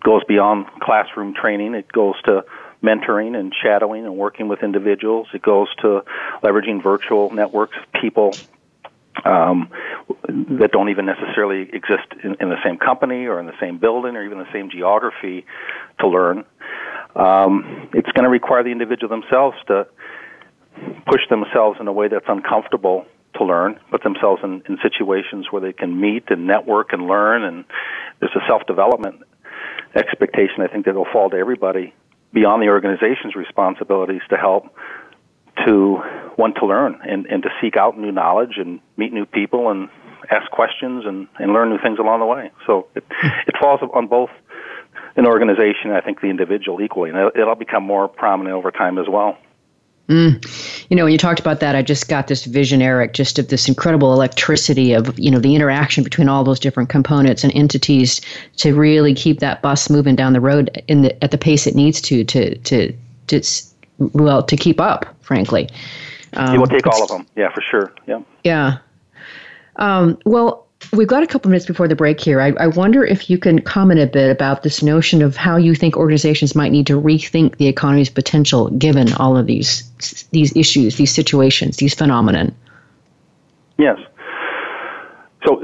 [0.01, 1.75] goes beyond classroom training.
[1.75, 2.43] It goes to
[2.83, 5.27] mentoring and shadowing and working with individuals.
[5.33, 6.03] It goes to
[6.43, 8.33] leveraging virtual networks of people
[9.23, 9.69] um,
[10.27, 14.15] that don't even necessarily exist in, in, the same company or in the same building
[14.15, 15.45] or even the same geography
[15.99, 16.45] to learn.
[17.15, 19.85] Um, it's going to require the individual themselves to
[21.05, 25.61] push themselves in a way that's uncomfortable to learn, put themselves in, in situations where
[25.61, 27.65] they can meet and network and learn, and
[28.19, 29.21] there's a self development
[29.95, 30.61] expectation.
[30.61, 31.93] I think that will fall to everybody
[32.33, 34.73] beyond the organization's responsibilities to help
[35.65, 36.01] to
[36.37, 39.89] want to learn and, and to seek out new knowledge and meet new people and
[40.29, 42.51] ask questions and, and learn new things along the way.
[42.65, 43.27] So it, hmm.
[43.47, 44.29] it falls on both
[45.15, 49.07] an organization, I think the individual equally, and it'll become more prominent over time as
[49.09, 49.37] well.
[50.11, 50.89] Mm.
[50.89, 53.47] You know, when you talked about that, I just got this vision, Eric, just of
[53.47, 58.19] this incredible electricity of, you know, the interaction between all those different components and entities
[58.57, 61.75] to really keep that bus moving down the road in the, at the pace it
[61.75, 62.93] needs to, to, to,
[63.27, 63.41] to
[63.99, 65.69] well, to keep up, frankly.
[66.33, 67.25] Um, it will take all of them.
[67.37, 67.93] Yeah, for sure.
[68.05, 68.21] Yeah.
[68.43, 68.79] Yeah.
[69.77, 72.41] Um, well, We've got a couple minutes before the break here.
[72.41, 75.73] I, I, wonder if you can comment a bit about this notion of how you
[75.73, 79.89] think organizations might need to rethink the economy's potential given all of these
[80.31, 82.53] these issues, these situations, these phenomenon.
[83.77, 83.99] Yes.
[85.47, 85.61] So,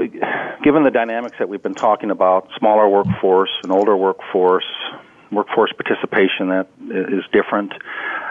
[0.64, 4.66] given the dynamics that we've been talking about, smaller workforce, an older workforce,
[5.30, 7.72] workforce participation that is different,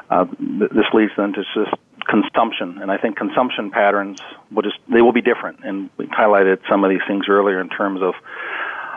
[0.10, 1.74] uh, this leads then to just
[2.08, 4.20] consumption, and I think consumption patterns
[4.52, 5.60] will just they will be different.
[5.64, 8.14] And we highlighted some of these things earlier in terms of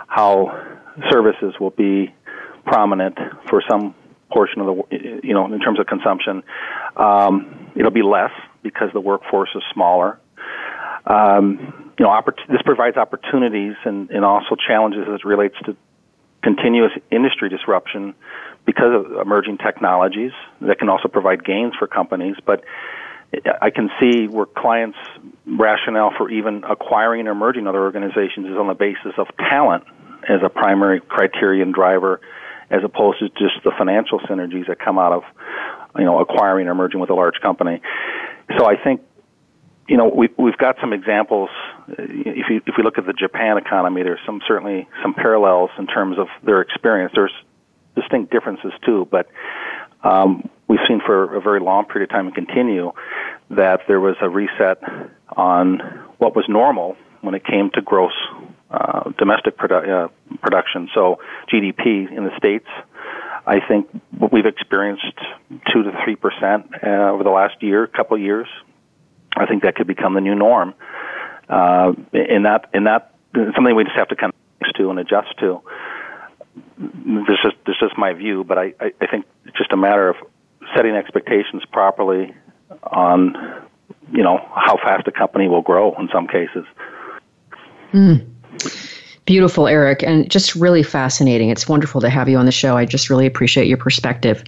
[0.06, 0.78] how
[1.10, 2.14] services will be
[2.64, 3.94] prominent for some
[4.30, 6.42] portion of the you know in terms of consumption.
[6.96, 8.32] Um, it'll be less
[8.62, 10.18] because the workforce is smaller.
[11.06, 15.76] Um, you know, oppor- this provides opportunities and, and also challenges as it relates to
[16.42, 18.14] continuous industry disruption
[18.64, 22.36] because of emerging technologies that can also provide gains for companies.
[22.44, 22.64] But
[23.62, 24.98] I can see where clients'
[25.46, 29.84] rationale for even acquiring or merging other organizations is on the basis of talent
[30.28, 32.20] as a primary criterion driver,
[32.70, 35.22] as opposed to just the financial synergies that come out of,
[35.96, 37.80] you know, acquiring or merging with a large company.
[38.58, 39.00] So I think,
[39.88, 41.50] you know, we've we've got some examples.
[41.88, 45.86] If you if we look at the Japan economy, there's some certainly some parallels in
[45.86, 47.12] terms of their experience.
[47.14, 47.34] There's
[47.94, 49.28] distinct differences too, but
[50.02, 52.92] um, we've seen for a very long period of time and continue
[53.50, 54.80] that there was a reset
[55.36, 55.80] on
[56.18, 58.12] what was normal when it came to gross
[58.70, 60.08] uh, domestic produ- uh,
[60.40, 60.88] production.
[60.94, 61.18] So
[61.52, 62.68] GDP in the states,
[63.44, 65.18] I think what we've experienced
[65.72, 68.46] two to three percent uh, over the last year, couple of years.
[69.36, 70.74] I think that could become the new norm.
[71.48, 75.36] Uh, in that, in that, something we just have to kind of to and adjust
[75.40, 75.62] to
[76.78, 80.08] this is this is my view, but I, I, I think it's just a matter
[80.08, 80.16] of
[80.74, 82.34] setting expectations properly
[82.84, 83.34] on
[84.12, 86.64] you know how fast a company will grow in some cases.
[87.92, 88.26] Mm.
[89.26, 91.50] Beautiful, Eric, and just really fascinating.
[91.50, 92.76] It's wonderful to have you on the show.
[92.76, 94.42] I just really appreciate your perspective.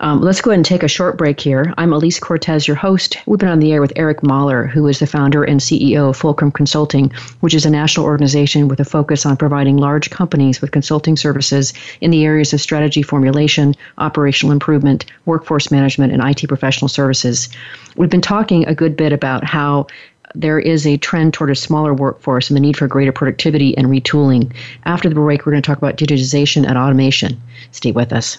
[0.00, 1.74] Um, let's go ahead and take a short break here.
[1.76, 3.16] I'm Alise Cortez, your host.
[3.26, 6.16] We've been on the air with Eric Mahler, who is the founder and CEO of
[6.16, 10.70] Fulcrum Consulting, which is a national organization with a focus on providing large companies with
[10.70, 16.88] consulting services in the areas of strategy formulation, operational improvement, workforce management, and IT professional
[16.88, 17.48] services.
[17.96, 19.88] We've been talking a good bit about how
[20.34, 23.88] there is a trend toward a smaller workforce and the need for greater productivity and
[23.88, 24.52] retooling.
[24.84, 27.40] After the break, we're going to talk about digitization and automation.
[27.72, 28.38] Stay with us.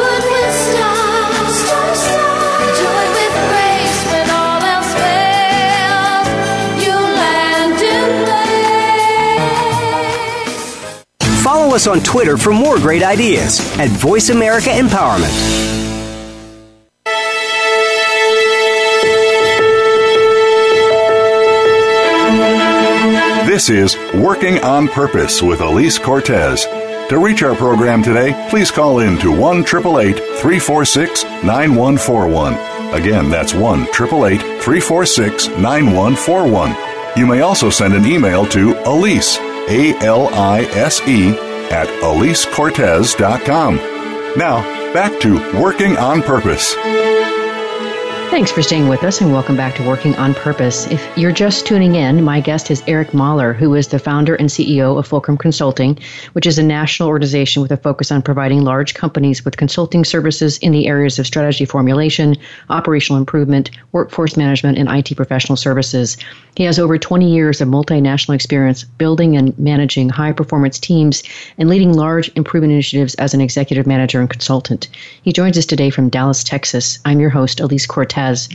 [11.71, 15.31] Follow us on Twitter for more great ideas at Voice America Empowerment.
[23.47, 26.65] This is Working on Purpose with Alise Cortez.
[27.07, 32.53] To reach our program today, please call in to 1 346 9141.
[32.93, 36.75] Again, that's 1 346 9141.
[37.15, 39.39] You may also send an email to Alise
[39.71, 41.31] a L I S E,
[41.71, 43.75] at AliseCortez.com.
[44.37, 44.61] Now,
[44.93, 46.75] back to Working on Purpose.
[48.31, 50.87] Thanks for staying with us and welcome back to Working on Purpose.
[50.87, 54.47] If you're just tuning in, my guest is Eric Mahler, who is the founder and
[54.47, 55.99] CEO of Fulcrum Consulting,
[56.31, 60.57] which is a national organization with a focus on providing large companies with consulting services
[60.59, 62.37] in the areas of strategy formulation,
[62.69, 66.15] operational improvement, workforce management, and IT professional services.
[66.55, 71.21] He has over 20 years of multinational experience building and managing high performance teams
[71.57, 74.87] and leading large improvement initiatives as an executive manager and consultant.
[75.23, 76.97] He joins us today from Dallas, Texas.
[77.03, 78.49] I'm your host, Alise Cortez has.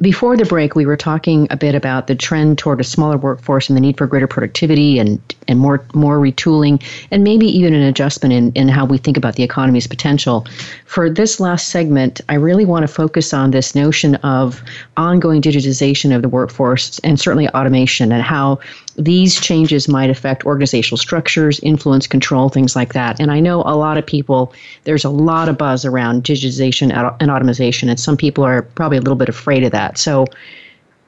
[0.00, 3.68] Before the break, we were talking a bit about the trend toward a smaller workforce
[3.68, 7.82] and the need for greater productivity and, and more more retooling and maybe even an
[7.82, 10.48] adjustment in, in how we think about the economy's potential.
[10.86, 14.64] For this last segment, I really want to focus on this notion of
[14.96, 18.58] ongoing digitization of the workforce and certainly automation and how
[18.96, 23.20] these changes might affect organizational structures, influence, control, things like that.
[23.20, 24.52] And I know a lot of people,
[24.84, 29.00] there's a lot of buzz around digitization and automation, and some people are probably a
[29.00, 29.98] little bit afraid of that.
[29.98, 30.26] So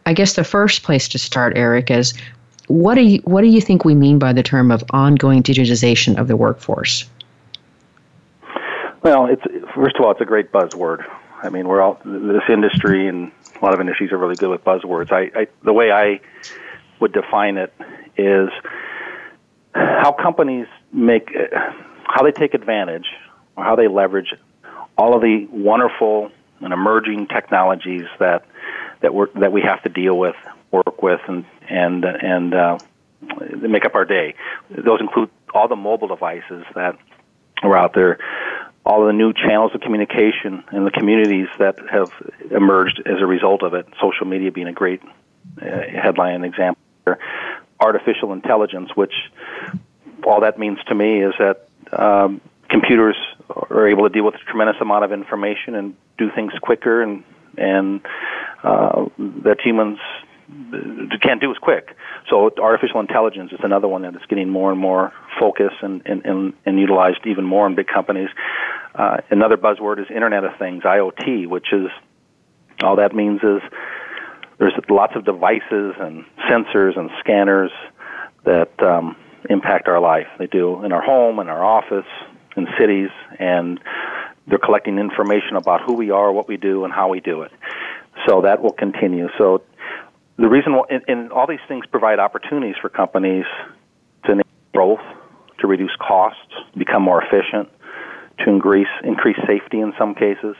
[0.05, 2.14] I guess the first place to start, Eric, is
[2.68, 6.18] what do you what do you think we mean by the term of ongoing digitization
[6.18, 7.09] of the workforce?
[9.03, 9.43] Well, it's
[9.74, 11.05] first of all, it's a great buzzword.
[11.43, 13.30] I mean, we're all this industry and
[13.61, 15.12] a lot of industries are really good with buzzwords.
[15.12, 16.20] I, I the way I
[17.01, 17.72] would define it
[18.16, 18.49] is
[19.74, 21.34] how companies make
[22.05, 23.07] how they take advantage
[23.57, 24.32] or how they leverage
[24.97, 26.30] all of the wonderful
[26.61, 28.44] and emerging technologies that
[29.03, 30.36] that we that we have to deal with,
[30.70, 32.78] work with, and and and uh,
[33.57, 34.34] make up our day.
[34.70, 36.99] Those include all the mobile devices that
[37.62, 38.18] are out there,
[38.84, 42.11] all the new channels of communication and the communities that have
[42.51, 43.86] emerged as a result of it.
[44.01, 45.03] Social media being a great
[45.61, 45.64] uh,
[46.03, 46.80] headline example
[47.80, 49.14] artificial intelligence, which
[50.24, 53.16] all that means to me is that um, computers
[53.48, 57.22] are able to deal with a tremendous amount of information and do things quicker and
[57.59, 58.02] and
[58.62, 59.98] uh, that humans
[61.22, 61.96] can't do as quick.
[62.28, 66.24] So artificial intelligence is another one that is getting more and more focus and, and,
[66.24, 68.28] and, and utilized even more in big companies.
[68.94, 71.88] Uh, another buzzword is Internet of Things, IoT, which is
[72.82, 73.62] all that means is
[74.59, 77.70] there's lots of devices and sensors and scanners
[78.44, 79.16] that um,
[79.50, 80.26] impact our life.
[80.38, 82.07] They do in our home, in our office,
[82.57, 83.80] in cities, and
[84.46, 87.52] they're collecting information about who we are, what we do, and how we do it.
[88.26, 89.28] So that will continue.
[89.36, 89.62] So
[90.38, 93.44] the reason, and, and all these things provide opportunities for companies
[94.24, 94.42] to
[94.72, 95.00] growth,
[95.61, 97.68] to reduce costs, become more efficient,
[98.38, 100.54] to increase increase safety in some cases.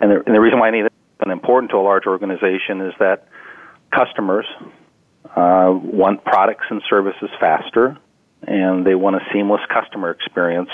[0.00, 0.86] And the, and the reason why I need
[1.20, 3.28] and important to a large organization is that
[3.94, 4.46] customers
[5.36, 7.98] uh, want products and services faster,
[8.46, 10.70] and they want a seamless customer experience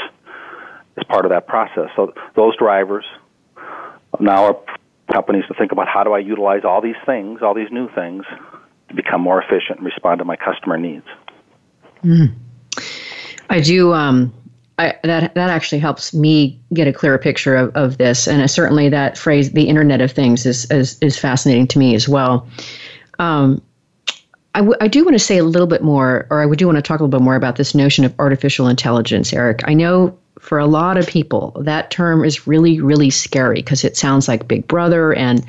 [0.97, 1.89] as part of that process.
[1.97, 3.05] So those drivers
[4.21, 4.57] now are
[5.13, 8.25] companies to think about how do I utilize all these things, all these new things,
[8.89, 11.07] to become more efficient and respond to my customer needs.
[12.03, 12.35] Mm.
[13.51, 13.93] I do.
[13.93, 14.33] Um,
[14.79, 18.89] I, that that actually helps me get a clearer picture of, of this, and certainly
[18.89, 22.49] that phrase, "the Internet of Things," is is, is fascinating to me as well.
[23.19, 23.63] Um,
[24.55, 26.67] I, w- I do want to say a little bit more, or I would do
[26.67, 29.61] want to talk a little bit more about this notion of artificial intelligence, Eric.
[29.65, 33.97] I know for a lot of people that term is really, really scary because it
[33.97, 35.45] sounds like Big Brother and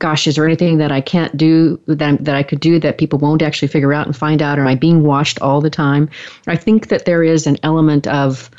[0.00, 3.18] gosh, is there anything that I can't do that, that I could do that people
[3.18, 4.58] won't actually figure out and find out?
[4.58, 6.10] Am I being watched all the time?
[6.46, 8.50] I think that there is an element of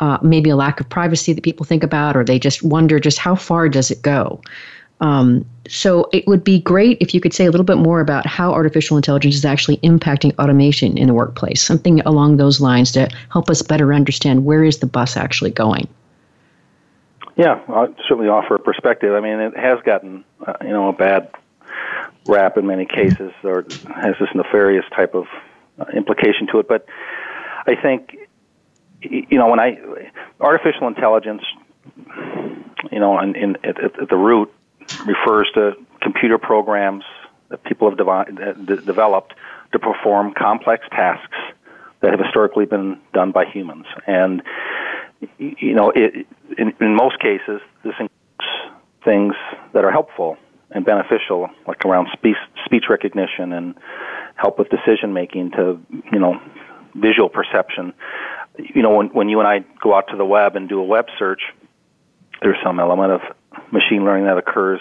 [0.00, 3.18] uh, maybe a lack of privacy that people think about, or they just wonder just
[3.18, 4.40] how far does it go.
[5.00, 8.26] Um, so it would be great if you could say a little bit more about
[8.26, 13.08] how artificial intelligence is actually impacting automation in the workplace, something along those lines to
[13.30, 15.88] help us better understand where is the bus actually going.
[17.36, 19.12] Yeah, I'll certainly offer a perspective.
[19.12, 21.30] I mean, it has gotten, uh, you know, a bad
[22.26, 25.26] rap in many cases, or has this nefarious type of
[25.78, 26.68] uh, implication to it.
[26.68, 26.86] But
[27.66, 28.16] I think,
[29.10, 29.78] you know, when I
[30.40, 31.42] artificial intelligence,
[32.90, 34.52] you know, in, in at, at the root
[35.06, 37.04] refers to computer programs
[37.48, 39.34] that people have devi- developed
[39.72, 41.36] to perform complex tasks
[42.00, 43.86] that have historically been done by humans.
[44.06, 44.42] And
[45.38, 46.26] you know, it,
[46.58, 48.74] in, in most cases, this includes
[49.04, 49.34] things
[49.72, 50.36] that are helpful
[50.70, 53.74] and beneficial, like around speech, speech recognition and
[54.36, 55.80] help with decision making to,
[56.12, 56.40] you know,
[56.94, 57.92] visual perception.
[58.58, 60.84] You know, when, when you and I go out to the web and do a
[60.84, 61.42] web search,
[62.42, 63.20] there's some element of
[63.72, 64.80] machine learning that occurs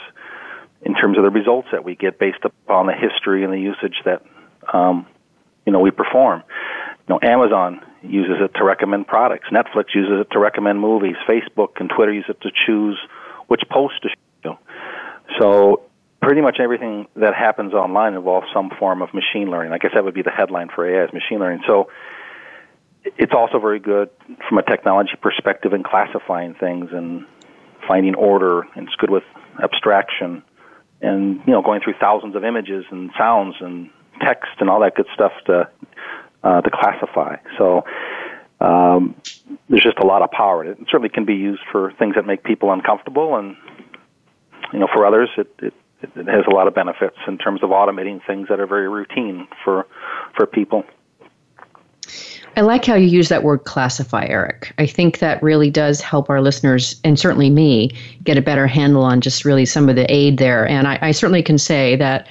[0.82, 3.96] in terms of the results that we get based upon the history and the usage
[4.06, 4.22] that
[4.74, 5.08] um,
[5.66, 6.44] you know we perform.
[7.08, 9.48] You know, Amazon uses it to recommend products.
[9.52, 11.16] Netflix uses it to recommend movies.
[11.28, 12.98] Facebook and Twitter use it to choose
[13.48, 14.10] which post to
[14.44, 14.58] show.
[15.40, 15.84] So
[16.22, 19.74] pretty much everything that happens online involves some form of machine learning.
[19.74, 21.64] I guess that would be the headline for AI is machine learning.
[21.68, 21.90] So
[23.06, 24.10] it's also very good
[24.48, 27.26] from a technology perspective in classifying things and
[27.88, 28.62] finding order.
[28.76, 29.24] And it's good with
[29.62, 30.44] abstraction
[31.02, 33.90] and you know going through thousands of images and sounds and
[34.22, 35.70] text and all that good stuff to
[36.44, 37.36] uh, to classify.
[37.58, 37.84] So
[38.62, 39.16] um,
[39.70, 40.64] there's just a lot of power.
[40.64, 40.80] In it.
[40.80, 43.56] It certainly can be used for things that make people uncomfortable, and
[44.72, 47.70] you know, for others, it, it it has a lot of benefits in terms of
[47.70, 49.88] automating things that are very routine for
[50.36, 50.84] for people.
[52.56, 54.74] I like how you use that word classify, Eric.
[54.78, 57.92] I think that really does help our listeners, and certainly me,
[58.24, 60.68] get a better handle on just really some of the aid there.
[60.68, 62.28] And I, I certainly can say that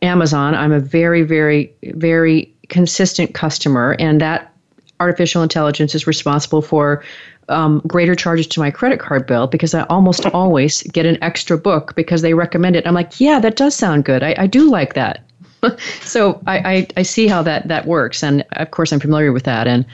[0.00, 4.52] Amazon, I'm a very, very, very consistent customer, and that
[5.00, 7.04] artificial intelligence is responsible for
[7.48, 11.56] um, greater charges to my credit card bill because I almost always get an extra
[11.56, 12.86] book because they recommend it.
[12.86, 14.22] I'm like, yeah, that does sound good.
[14.22, 15.24] I, I do like that.
[16.00, 18.22] so I, I, I, see how that, that works.
[18.22, 19.66] And of course, I'm familiar with that.
[19.66, 19.84] And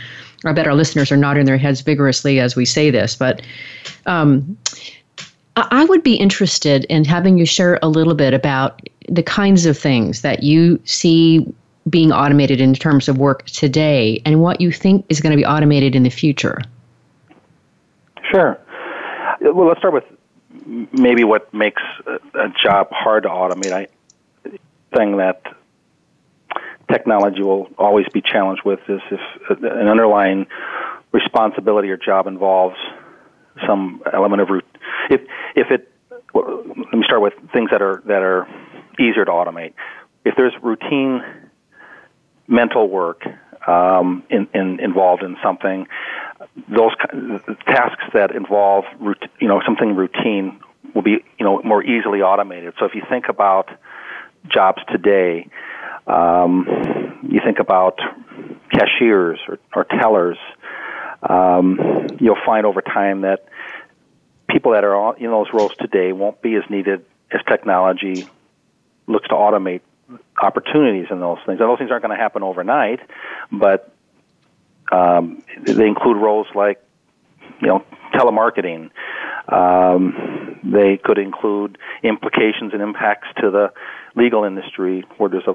[0.44, 3.16] I bet our listeners are nodding their heads vigorously as we say this.
[3.16, 3.42] But
[4.06, 4.58] um,
[5.56, 9.78] I would be interested in having you share a little bit about the kinds of
[9.78, 11.46] things that you see
[11.88, 15.44] being automated in terms of work today and what you think is going to be
[15.44, 16.58] automated in the future.
[18.30, 18.58] Sure.
[19.40, 20.04] Well, let's start with
[20.92, 21.82] maybe what makes
[22.34, 23.72] a, job hard to automate.
[23.72, 23.86] I
[24.94, 25.42] thing that
[26.90, 30.46] technology will always be challenged with is if an underlying
[31.12, 32.76] responsibility or job involves
[33.66, 34.64] some element of root.
[35.10, 35.20] If
[35.54, 35.90] if it
[36.34, 38.46] let me start with things that are that are
[38.98, 39.74] easier to automate.
[40.24, 41.22] If there's routine
[42.46, 43.22] mental work
[43.66, 45.86] um, in, in, involved in something,
[46.68, 46.92] those
[47.66, 48.84] tasks that involve
[49.40, 50.60] you know something routine
[50.94, 52.74] will be you know more easily automated.
[52.78, 53.68] So if you think about
[54.48, 55.48] jobs today,
[56.06, 57.98] um, you think about
[58.70, 60.38] cashiers or, or tellers,
[61.22, 63.48] um, you'll find over time that
[64.48, 68.26] people that are in those roles today won't be as needed as technology
[69.06, 69.80] looks to automate
[70.40, 71.60] opportunities in those things.
[71.60, 73.00] And those things aren't going to happen overnight,
[73.50, 73.90] but
[74.92, 76.82] um, they include roles like,
[77.60, 78.90] you know, telemarketing.
[79.48, 83.72] Um, they could include implications and impacts to the
[84.16, 85.54] legal industry, where there's a,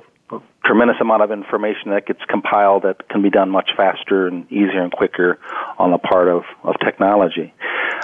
[0.64, 4.84] tremendous amount of information that gets compiled that can be done much faster and easier
[4.84, 5.40] and quicker
[5.80, 7.52] on the part of, of technology.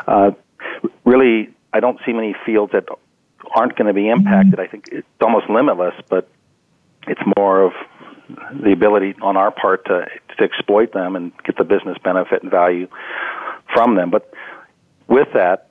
[0.08, 0.32] Uh,
[1.03, 2.86] really, I don't see many fields that
[3.56, 4.60] aren't going to be impacted.
[4.60, 6.28] I think it's almost limitless, but
[7.08, 7.74] it's more of
[8.64, 12.51] the ability on our part to to exploit them and get the business benefit and
[12.51, 12.88] value
[13.74, 14.10] from them.
[14.10, 14.34] But
[15.08, 15.70] with that,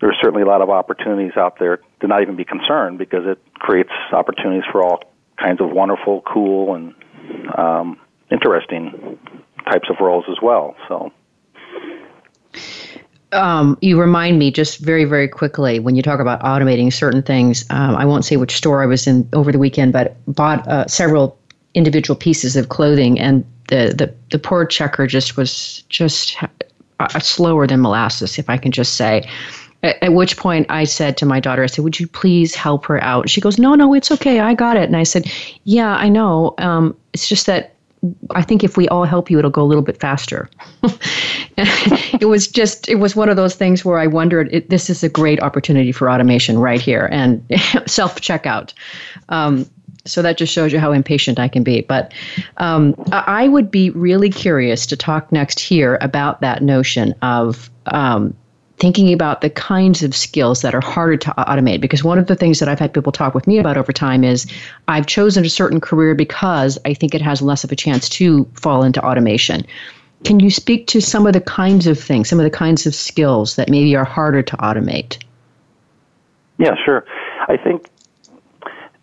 [0.00, 3.38] there's certainly a lot of opportunities out there to not even be concerned because it
[3.54, 5.00] creates opportunities for all
[5.38, 6.94] kinds of wonderful, cool, and
[7.56, 7.98] um,
[8.30, 9.18] interesting
[9.70, 10.74] types of roles as well.
[10.88, 11.12] So
[13.32, 17.64] um, you remind me just very, very quickly when you talk about automating certain things.
[17.70, 20.86] Um, I won't say which store I was in over the weekend, but bought uh,
[20.86, 21.38] several
[21.74, 26.36] individual pieces of clothing, and the the, the poor checker just was just
[26.98, 29.28] uh, slower than molasses, if I can just say.
[29.82, 32.86] At, at, which point I said to my daughter, I said, "Would you please help
[32.86, 34.40] her out?" She goes, "No, no, it's okay.
[34.40, 35.30] I got it." And I said,
[35.64, 36.54] "Yeah, I know.
[36.58, 37.74] Um, it's just that
[38.30, 40.48] I think if we all help you, it'll go a little bit faster.
[41.58, 45.04] it was just, it was one of those things where I wondered, it, this is
[45.04, 47.44] a great opportunity for automation right here and
[47.86, 48.72] self checkout.
[49.28, 49.68] Um,
[50.06, 51.82] so that just shows you how impatient I can be.
[51.82, 52.14] But
[52.56, 58.34] um, I would be really curious to talk next here about that notion of um,
[58.80, 61.80] thinking about the kinds of skills that are harder to automate.
[61.80, 64.24] Because one of the things that I've had people talk with me about over time
[64.24, 64.46] is
[64.88, 68.46] I've chosen a certain career because I think it has less of a chance to
[68.54, 69.64] fall into automation.
[70.24, 72.94] Can you speak to some of the kinds of things, some of the kinds of
[72.94, 75.22] skills that maybe are harder to automate?
[76.58, 77.04] Yeah, sure.
[77.48, 77.88] I think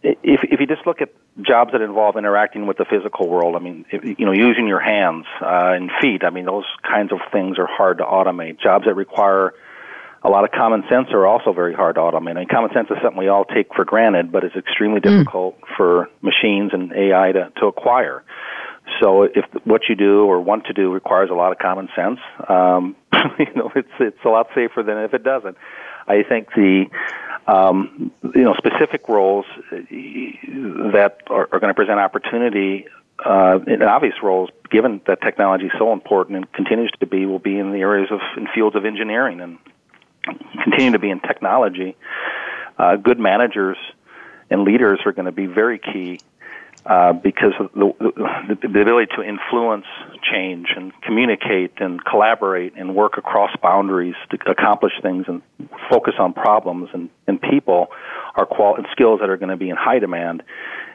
[0.03, 1.09] if if you just look at
[1.41, 4.79] jobs that involve interacting with the physical world, I mean, if, you know, using your
[4.79, 8.59] hands uh, and feet, I mean, those kinds of things are hard to automate.
[8.59, 9.53] Jobs that require
[10.27, 12.31] a lot of common sense are also very hard to automate.
[12.31, 15.09] I mean, common sense is something we all take for granted, but it's extremely hmm.
[15.09, 15.77] difficult mm.
[15.77, 18.23] for machines and AI to, to acquire.
[19.01, 22.19] So if what you do or want to do requires a lot of common sense,
[22.47, 22.95] um,
[23.39, 25.57] you know, it's it's a lot safer than if it doesn't.
[26.07, 26.85] I think the
[27.47, 32.87] um, you know specific roles that are, are going to present opportunity
[33.25, 37.39] uh, in obvious roles, given that technology is so important and continues to be, will
[37.39, 39.57] be in the areas of in fields of engineering and
[40.63, 41.95] continue to be in technology.
[42.77, 43.77] Uh, good managers
[44.49, 46.21] and leaders are going to be very key
[46.85, 49.85] uh, because of the, the, the ability to influence
[50.31, 55.41] change and communicate and collaborate and work across boundaries to accomplish things and
[55.89, 57.87] focus on problems and, and people
[58.35, 60.43] are qual- and skills that are going to be in high demand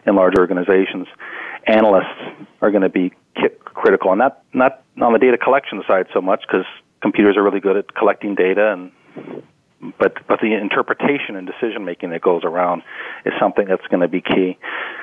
[0.07, 1.07] in large organizations.
[1.67, 3.13] Analysts are going to be
[3.65, 6.65] critical, and not not on the data collection side so much because
[7.03, 8.93] computers are really good at collecting data and
[9.99, 12.83] but but the interpretation and decision making that goes around
[13.25, 14.59] is something that's going to be key.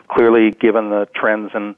[0.10, 1.76] Clearly, given the trends in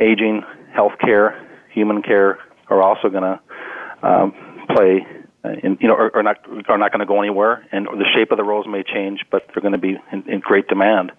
[0.00, 0.42] aging,
[0.76, 1.40] healthcare,
[1.72, 2.38] human care
[2.68, 3.40] are also going to
[4.02, 4.34] um,
[4.74, 5.06] play.
[5.42, 6.36] In, you know, are, are not
[6.68, 9.46] are not going to go anywhere, and the shape of the roles may change, but
[9.48, 11.12] they're going to be in, in great demand.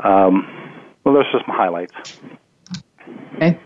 [0.00, 1.92] Um, well, those are some highlights.
[3.36, 3.58] Okay.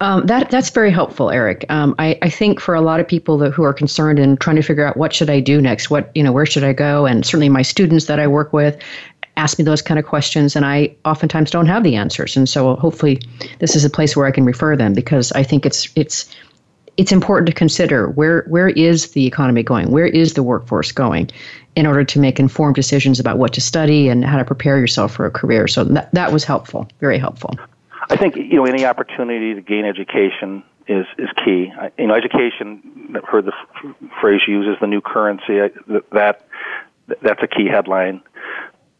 [0.00, 1.64] Um, that that's very helpful, Eric.
[1.68, 4.56] Um, I, I think for a lot of people that, who are concerned and trying
[4.56, 7.06] to figure out what should I do next, what you know, where should I go,
[7.06, 8.76] and certainly my students that I work with
[9.36, 12.36] ask me those kind of questions, and I oftentimes don't have the answers.
[12.36, 13.20] And so hopefully,
[13.58, 16.28] this is a place where I can refer them because I think it's it's
[16.96, 21.30] it's important to consider where where is the economy going, where is the workforce going,
[21.76, 25.12] in order to make informed decisions about what to study and how to prepare yourself
[25.12, 25.66] for a career.
[25.66, 27.54] So that that was helpful, very helpful.
[28.10, 31.72] I think you know any opportunity to gain education is is key.
[31.76, 33.14] I, you know, education.
[33.16, 35.60] I've heard the f- phrase used as the new currency.
[35.60, 35.70] I,
[36.12, 36.46] that
[37.22, 38.22] that's a key headline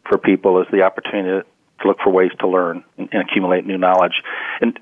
[0.08, 1.46] for people is the opportunity
[1.80, 4.22] to look for ways to learn and, and accumulate new knowledge.
[4.60, 4.78] And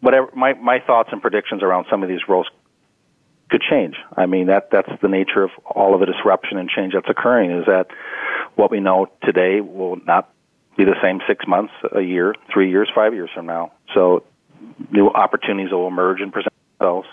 [0.00, 2.48] whatever my my thoughts and predictions around some of these roles
[3.50, 3.94] could change.
[4.16, 7.50] I mean that that's the nature of all of the disruption and change that's occurring.
[7.50, 7.88] Is that
[8.56, 10.30] what we know today will not
[10.76, 13.72] be the same six months, a year, three years, five years from now.
[13.92, 14.24] So
[14.90, 17.08] new opportunities will emerge and present themselves.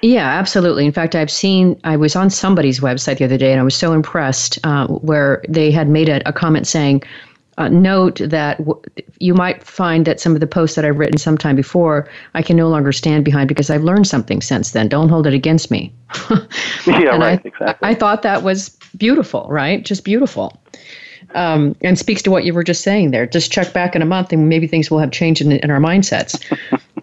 [0.00, 0.86] Yeah, absolutely.
[0.86, 3.74] In fact, I've seen, I was on somebody's website the other day and I was
[3.74, 7.02] so impressed uh, where they had made a, a comment saying,
[7.58, 8.80] uh, note that w-
[9.18, 12.56] you might find that some of the posts that I've written sometime before, I can
[12.56, 14.86] no longer stand behind because I've learned something since then.
[14.86, 15.92] Don't hold it against me.
[16.86, 17.88] yeah, and right, I, exactly.
[17.88, 19.84] I thought that was beautiful, right?
[19.84, 20.56] Just beautiful
[21.34, 23.26] um, and speaks to what you were just saying there.
[23.26, 25.78] Just check back in a month, and maybe things will have changed in, in our
[25.78, 26.42] mindsets.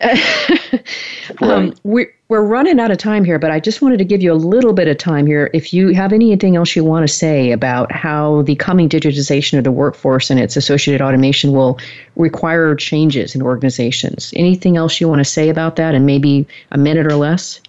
[1.42, 4.32] um, we're, we're running out of time here, but I just wanted to give you
[4.32, 5.50] a little bit of time here.
[5.54, 9.64] If you have anything else you want to say about how the coming digitization of
[9.64, 11.80] the workforce and its associated automation will
[12.16, 16.78] require changes in organizations, anything else you want to say about that, and maybe a
[16.78, 17.62] minute or less?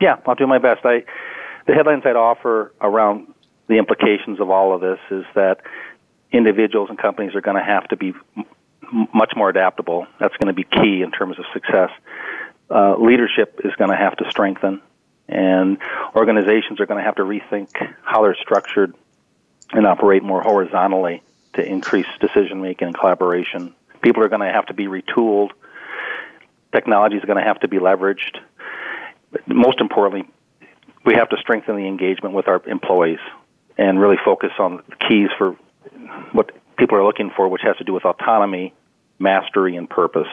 [0.00, 0.84] Yeah, I'll do my best.
[0.84, 1.04] I
[1.66, 3.32] the headlines I'd offer around
[3.70, 5.60] the implications of all of this is that
[6.32, 10.08] individuals and companies are going to have to be m- much more adaptable.
[10.18, 11.90] That's going to be key in terms of success.
[12.68, 14.82] Uh, leadership is going to have to strengthen,
[15.28, 15.78] and
[16.16, 17.68] organizations are going to have to rethink
[18.02, 18.92] how they're structured
[19.70, 21.22] and operate more horizontally
[21.54, 23.72] to increase decision making and collaboration.
[24.02, 25.50] People are going to have to be retooled.
[26.72, 28.38] Technology is going to have to be leveraged.
[29.30, 30.28] But most importantly,
[31.04, 33.20] we have to strengthen the engagement with our employees
[33.80, 35.56] and really focus on the keys for
[36.32, 38.74] what people are looking for, which has to do with autonomy,
[39.18, 40.28] mastery, and purpose.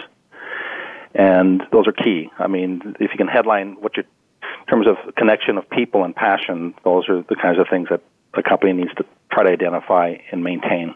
[1.15, 2.29] And those are key.
[2.37, 4.03] I mean, if you can headline what you,
[4.43, 8.01] in terms of connection of people and passion, those are the kinds of things that
[8.33, 10.93] a company needs to try to identify and maintain.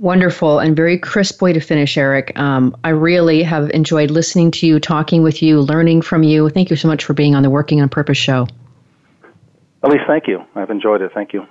[0.00, 2.36] Wonderful and very crisp way to finish, Eric.
[2.36, 6.48] Um, I really have enjoyed listening to you, talking with you, learning from you.
[6.50, 8.48] Thank you so much for being on the Working on Purpose show.
[9.82, 10.44] Alise, thank you.
[10.54, 11.10] I've enjoyed it.
[11.12, 11.44] Thank you.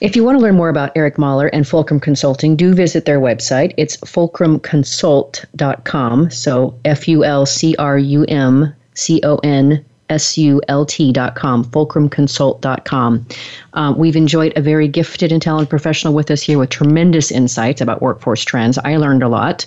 [0.00, 3.18] If you want to learn more about Eric Mahler and Fulcrum Consulting, do visit their
[3.20, 3.74] website.
[3.76, 6.30] It's fulcrumconsult.com.
[6.30, 13.26] So F U L C R U M C O N S-U-L-T.com, fulcrumconsult.com.
[13.74, 17.80] Um, we've enjoyed a very gifted and talented professional with us here with tremendous insights
[17.80, 18.78] about workforce trends.
[18.78, 19.66] I learned a lot.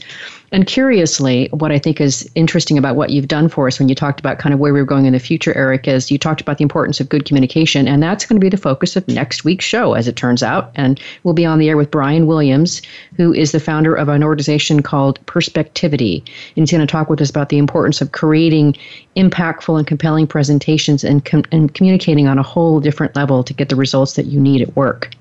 [0.53, 3.95] And curiously, what I think is interesting about what you've done for us when you
[3.95, 6.41] talked about kind of where we are going in the future, Eric, is you talked
[6.41, 7.87] about the importance of good communication.
[7.87, 10.69] And that's going to be the focus of next week's show, as it turns out.
[10.75, 12.81] And we'll be on the air with Brian Williams,
[13.15, 16.17] who is the founder of an organization called Perspectivity.
[16.57, 18.75] And he's going to talk with us about the importance of creating
[19.15, 23.69] impactful and compelling presentations and, com- and communicating on a whole different level to get
[23.69, 25.11] the results that you need at work.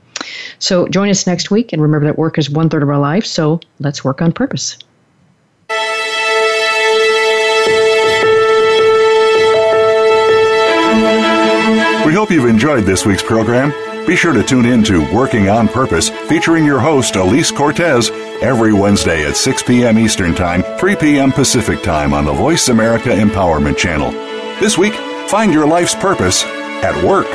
[0.59, 1.73] So join us next week.
[1.73, 3.25] And remember that work is one third of our life.
[3.25, 4.77] So let's work on purpose.
[12.11, 13.71] We hope you've enjoyed this week's program.
[14.05, 18.11] Be sure to tune in to Working on Purpose, featuring your host, Alise Cortez,
[18.43, 19.97] every Wednesday at 6 p.m.
[19.97, 21.31] Eastern Time, 3 p.m.
[21.31, 24.11] Pacific Time on the Voice America Empowerment Channel.
[24.59, 24.95] This week,
[25.29, 27.29] find your life's purpose at work.